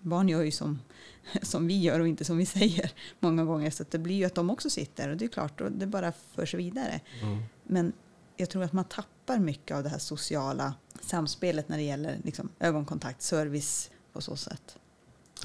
barn 0.00 0.28
gör 0.28 0.42
ju 0.42 0.50
som, 0.50 0.78
som 1.42 1.66
vi 1.66 1.80
gör 1.80 2.00
och 2.00 2.08
inte 2.08 2.24
som 2.24 2.36
vi 2.36 2.46
säger 2.46 2.92
många 3.20 3.44
gånger. 3.44 3.70
Så 3.70 3.82
att 3.82 3.90
det 3.90 3.98
blir 3.98 4.14
ju 4.16 4.24
att 4.24 4.34
de 4.34 4.50
också 4.50 4.70
sitter 4.70 5.08
och 5.08 5.16
det 5.16 5.24
är 5.24 5.28
klart, 5.28 5.60
och 5.60 5.72
det 5.72 5.86
bara 5.86 6.12
förs 6.34 6.54
vidare. 6.54 7.00
Mm. 7.22 7.42
Men 7.64 7.92
jag 8.36 8.50
tror 8.50 8.62
att 8.62 8.72
man 8.72 8.84
tappar 8.84 9.38
mycket 9.38 9.76
av 9.76 9.82
det 9.82 9.88
här 9.88 9.98
sociala 9.98 10.74
samspelet 11.00 11.68
när 11.68 11.76
det 11.76 11.82
gäller 11.82 12.16
liksom, 12.24 12.48
ögonkontakt, 12.60 13.22
service 13.22 13.90
på 14.12 14.20
så 14.20 14.36
sätt. 14.36 14.78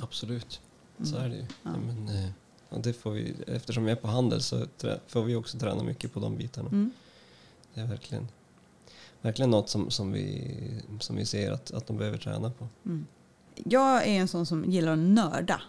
Absolut, 0.02 0.62
så 1.04 1.16
Mm. 1.18 1.26
är 1.26 1.30
det 1.30 1.36
ju. 1.36 1.46
Ja. 1.64 1.70
Men, 1.72 2.08
eh, 2.08 2.30
det 2.80 2.94
får 2.94 3.12
vi, 3.12 3.36
eftersom 3.48 3.86
vi 3.86 3.92
är 3.92 3.96
på 3.96 4.08
handel 4.08 4.42
så 4.42 4.66
får 5.08 5.24
vi 5.24 5.36
också 5.36 5.60
träna 5.60 5.84
mycket 5.84 6.14
på 6.14 6.20
de 6.20 6.38
bitarna. 6.38 6.70
Mm. 6.70 6.92
Det 7.74 7.82
är 7.82 7.88
verkligen, 7.88 8.28
verkligen 9.22 9.50
något 9.50 9.70
som, 9.70 9.92
som, 9.92 10.12
vi, 10.12 10.54
som 11.00 11.16
vi 11.16 11.26
ser 11.26 11.52
att, 11.52 11.72
att 11.72 11.88
de 11.88 11.98
behöver 11.98 12.18
träna 12.18 12.52
på. 12.52 12.68
Mm. 12.86 13.06
Jag 13.56 14.08
är 14.08 14.20
en 14.20 14.28
sån 14.28 14.46
som 14.46 14.66
gillar 14.66 14.94
att 14.94 15.00
nörda. 15.00 15.62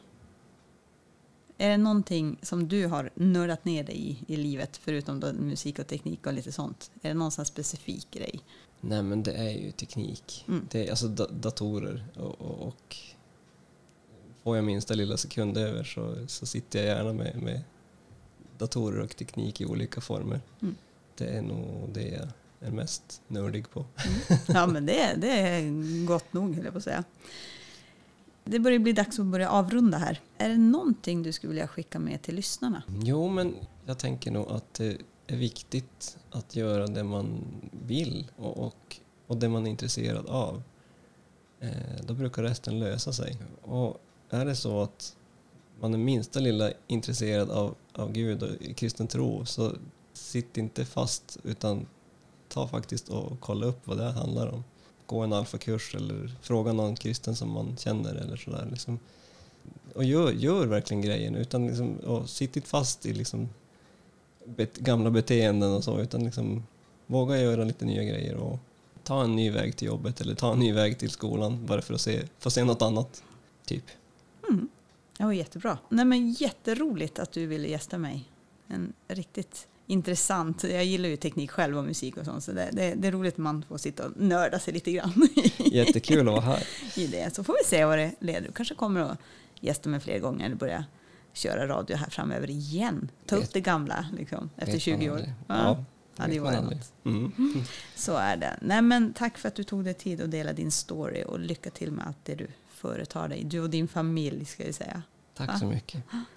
Är 1.59 1.69
det 1.69 1.77
någonting 1.77 2.37
som 2.43 2.69
du 2.69 2.87
har 2.87 3.11
nördat 3.15 3.65
ner 3.65 3.85
dig 3.85 3.97
i 4.27 4.35
i 4.35 4.37
livet, 4.37 4.77
förutom 4.77 5.21
då 5.21 5.33
musik 5.33 5.79
och 5.79 5.87
teknik 5.87 6.27
och 6.27 6.33
lite 6.33 6.53
sånt? 6.53 6.91
Är 7.03 7.09
det 7.09 7.15
någon 7.15 7.31
sån 7.31 7.45
specifik 7.45 8.11
grej? 8.11 8.41
Nej 8.81 9.03
men 9.03 9.23
det 9.23 9.33
är 9.33 9.51
ju 9.51 9.71
teknik. 9.71 10.45
Mm. 10.49 10.69
Det 10.71 10.87
är 10.87 10.91
alltså 10.91 11.09
da 11.09 11.27
datorer 11.27 12.05
och, 12.17 12.41
och, 12.41 12.69
och 12.69 12.97
får 14.43 14.57
jag 14.57 14.65
minsta 14.65 14.95
lilla 14.95 15.17
sekund 15.17 15.59
över 15.59 15.85
så, 15.85 16.27
så 16.27 16.47
sitter 16.47 16.79
jag 16.79 16.87
gärna 16.87 17.13
med, 17.13 17.43
med 17.43 17.63
datorer 18.59 19.01
och 19.01 19.17
teknik 19.17 19.61
i 19.61 19.67
olika 19.67 20.01
former. 20.01 20.41
Mm. 20.63 20.75
Det 21.17 21.27
är 21.27 21.43
nog 21.43 21.91
det 21.93 22.09
jag 22.09 22.29
är 22.61 22.71
mest 22.71 23.23
nördig 23.29 23.71
på. 23.71 23.87
Ja, 24.49 24.67
men 24.67 24.87
det, 24.87 25.15
det 25.17 25.31
är 25.31 26.07
gott 26.07 26.33
nog, 26.33 26.55
höll 26.55 26.65
jag 26.65 26.73
på 26.73 26.79
att 26.79 26.85
säga. 26.85 27.05
Det 28.45 28.59
börjar 28.59 28.79
bli 28.79 28.93
dags 28.93 29.19
att 29.19 29.27
börja 29.27 29.51
avrunda 29.51 29.99
här. 29.99 30.21
Är 30.39 30.49
det 30.49 30.57
någonting 30.57 31.23
du 31.23 31.33
skulle 31.33 31.53
vilja 31.53 31.69
skicka 31.69 31.99
med 31.99 32.23
till 32.23 32.35
lyssnarna? 32.35 32.83
Jo, 32.89 33.29
men 33.29 33.55
jag 33.87 33.99
tänker 33.99 34.31
nog 34.31 34.51
att 34.51 34.75
det 34.75 34.97
är 35.27 35.37
viktigt 35.37 36.19
att 36.31 36.57
göra 36.57 36.87
det 36.87 37.05
man 37.05 37.45
vill 37.87 38.31
och, 38.37 38.59
och, 38.59 38.97
och 39.27 39.37
det 39.37 39.49
man 39.49 39.67
är 39.67 39.71
intresserad 39.71 40.27
av. 40.27 40.63
Eh, 41.61 41.71
då 42.07 42.15
brukar 42.15 42.43
resten 42.43 42.79
lösa 42.79 43.13
sig. 43.13 43.39
Och 43.63 44.01
är 44.31 44.45
det 44.45 44.57
så 44.57 44.83
att 44.83 45.17
man 45.81 45.95
är 45.95 45.99
minsta 45.99 46.41
lilla 46.41 46.71
intresserad 46.87 47.51
av, 47.51 47.75
av 47.93 48.13
Gud 48.13 48.43
och 48.43 48.77
kristen 48.77 49.07
tro 49.07 49.45
så 49.47 49.73
sitt 50.17 50.57
inte 50.57 50.85
fast 50.85 51.39
utan 51.45 51.87
ta 52.49 52.69
faktiskt 52.69 53.09
och 53.09 53.41
kolla 53.41 53.67
upp 53.67 53.87
vad 53.87 53.99
det 53.99 54.11
handlar 54.11 54.47
om. 54.47 54.65
Gå 55.07 55.21
en 55.21 55.33
alfakurs 55.33 55.95
eller 55.95 56.37
fråga 56.43 56.73
någon 56.73 56.97
kristen 56.97 57.37
som 57.37 57.51
man 57.51 57.77
känner 57.77 58.15
eller 58.15 58.37
sådär. 58.37 58.69
Liksom. 58.71 58.99
Och 59.95 60.05
gör, 60.05 60.33
gör 60.33 60.67
verkligen 60.67 61.03
grejen 61.03 61.35
utan 61.35 61.67
liksom, 61.67 61.97
och 61.97 62.31
sitt 62.31 62.57
inte 62.57 62.69
fast 62.69 63.07
i 63.07 63.13
liksom 63.13 63.49
bet, 64.45 64.77
gamla 64.77 65.11
beteenden 65.11 65.73
och 65.73 65.85
så 65.85 66.01
utan 66.01 66.25
liksom 66.25 66.63
våga 67.07 67.41
göra 67.41 67.65
lite 67.65 67.85
nya 67.85 68.05
grejer 68.05 68.35
och 68.35 68.59
ta 69.03 69.25
en 69.25 69.37
ny 69.37 69.51
väg 69.51 69.77
till 69.77 69.87
jobbet 69.87 70.21
eller 70.21 70.35
ta 70.35 70.53
en 70.53 70.59
ny 70.59 70.73
väg 70.73 70.99
till 70.99 71.11
skolan 71.11 71.67
bara 71.67 71.83
för 71.83 71.95
att 71.95 72.01
se, 72.01 72.23
få 72.39 72.51
se 72.51 72.65
något 72.65 72.83
annat. 72.83 73.23
Typ. 73.65 73.85
Mm. 74.49 74.69
Det 75.19 75.25
var 75.25 75.33
jättebra. 75.33 75.79
Nej, 75.89 76.05
men 76.05 76.33
jätteroligt 76.33 77.19
att 77.19 77.33
du 77.33 77.47
ville 77.47 77.69
gästa 77.69 77.99
mig. 77.99 78.25
En 78.69 78.93
riktigt 79.09 79.69
intressant. 79.87 80.65
Jag 80.65 80.85
gillar 80.85 81.09
ju 81.09 81.17
teknik 81.17 81.51
själv 81.51 81.79
och 81.79 81.85
musik 81.85 82.17
och 82.17 82.25
sånt. 82.25 82.45
Så 82.45 82.53
det, 82.53 82.69
det, 82.73 82.95
det 82.95 83.09
är 83.09 83.13
roligt 83.13 83.35
att 83.35 83.39
man 83.39 83.65
får 83.69 83.79
sitta 83.79 84.07
och 84.07 84.13
nörda 84.17 84.59
sig 84.59 84.75
lite 84.75 84.93
grann 84.93 85.29
Jättekul 85.59 86.29
att 86.29 86.35
vara 86.35 86.41
här. 86.41 86.63
i 86.97 87.07
det. 87.07 87.35
Så 87.35 87.45
får 87.45 87.57
vi 87.63 87.69
se 87.69 87.85
vad 87.85 87.99
det 87.99 88.15
leder. 88.19 88.47
Du 88.47 88.53
kanske 88.53 88.75
kommer 88.75 89.01
att 89.01 89.19
gästa 89.61 89.89
mig 89.89 90.01
fler 90.01 90.19
gånger 90.19 90.47
eller 90.47 90.57
börja 90.57 90.85
köra 91.33 91.69
radio 91.69 91.97
här 91.97 92.11
framöver 92.11 92.51
igen. 92.51 93.11
Ta 93.27 93.37
upp 93.37 93.53
det 93.53 93.61
gamla 93.61 94.07
liksom, 94.19 94.51
efter 94.57 94.73
Vet 94.73 94.83
20 94.83 95.09
man 95.09 95.17
år. 95.17 95.33
Ja. 95.47 95.85
Ja, 96.17 96.25
det 96.27 96.41
var 96.41 96.53
något. 96.53 96.93
Mm. 97.05 97.33
Så 97.95 98.17
är 98.17 98.37
det. 98.37 98.59
Nej, 98.63 98.83
men 98.83 99.13
tack 99.13 99.39
för 99.39 99.49
att 99.49 99.55
du 99.55 99.65
tog 99.65 99.85
dig 99.85 99.95
tid 99.95 100.21
att 100.21 100.31
dela 100.31 100.53
din 100.53 100.71
story 100.71 101.25
och 101.27 101.39
lycka 101.39 101.71
till 101.71 101.93
med 101.93 102.07
allt 102.07 102.19
det 102.25 102.35
du 102.35 102.49
företar 102.69 103.29
dig. 103.29 103.45
Du 103.45 103.61
och 103.61 103.71
din 103.71 103.89
familj 103.89 104.45
ska 104.45 104.65
jag 104.65 104.75
säga. 104.75 105.03
Tack 105.35 105.59
så 105.59 105.67
mycket. 105.67 106.03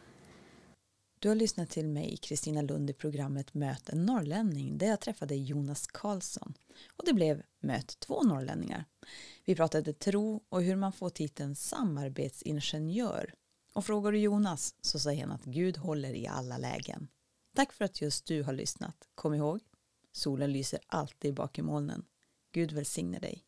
Du 1.20 1.30
har 1.30 1.36
lyssnat 1.36 1.70
till 1.70 1.88
mig, 1.88 2.18
Kristina 2.18 2.62
Lund, 2.62 2.90
i 2.90 2.94
programmet 2.94 3.54
Möt 3.54 3.90
en 3.90 4.06
norrlänning 4.06 4.78
där 4.78 4.88
jag 4.88 5.00
träffade 5.00 5.36
Jonas 5.36 5.88
Karlsson. 5.88 6.54
Och 6.96 7.06
det 7.06 7.14
blev 7.14 7.44
Möt 7.60 8.00
två 8.00 8.24
norrlänningar. 8.24 8.86
Vi 9.46 9.56
pratade 9.56 9.94
tro 9.94 10.44
och 10.50 10.62
hur 10.62 10.76
man 10.76 10.94
får 10.94 11.10
titeln 11.10 11.56
samarbetsingenjör. 11.56 13.34
Och 13.74 13.86
frågar 13.86 14.12
du 14.12 14.20
Jonas 14.20 14.76
så 14.82 15.00
säger 15.00 15.22
han 15.22 15.32
att 15.32 15.46
Gud 15.46 15.78
håller 15.78 16.14
i 16.14 16.28
alla 16.28 16.58
lägen. 16.58 17.08
Tack 17.56 17.74
för 17.74 17.86
att 17.86 18.02
just 18.02 18.26
du 18.26 18.44
har 18.44 18.54
lyssnat. 18.54 19.08
Kom 19.16 19.34
ihåg, 19.34 19.60
solen 20.12 20.52
lyser 20.52 20.80
alltid 20.88 21.34
bak 21.34 21.60
i 21.60 21.62
molnen. 21.62 22.06
Gud 22.52 22.72
välsigne 22.72 23.20
dig. 23.20 23.44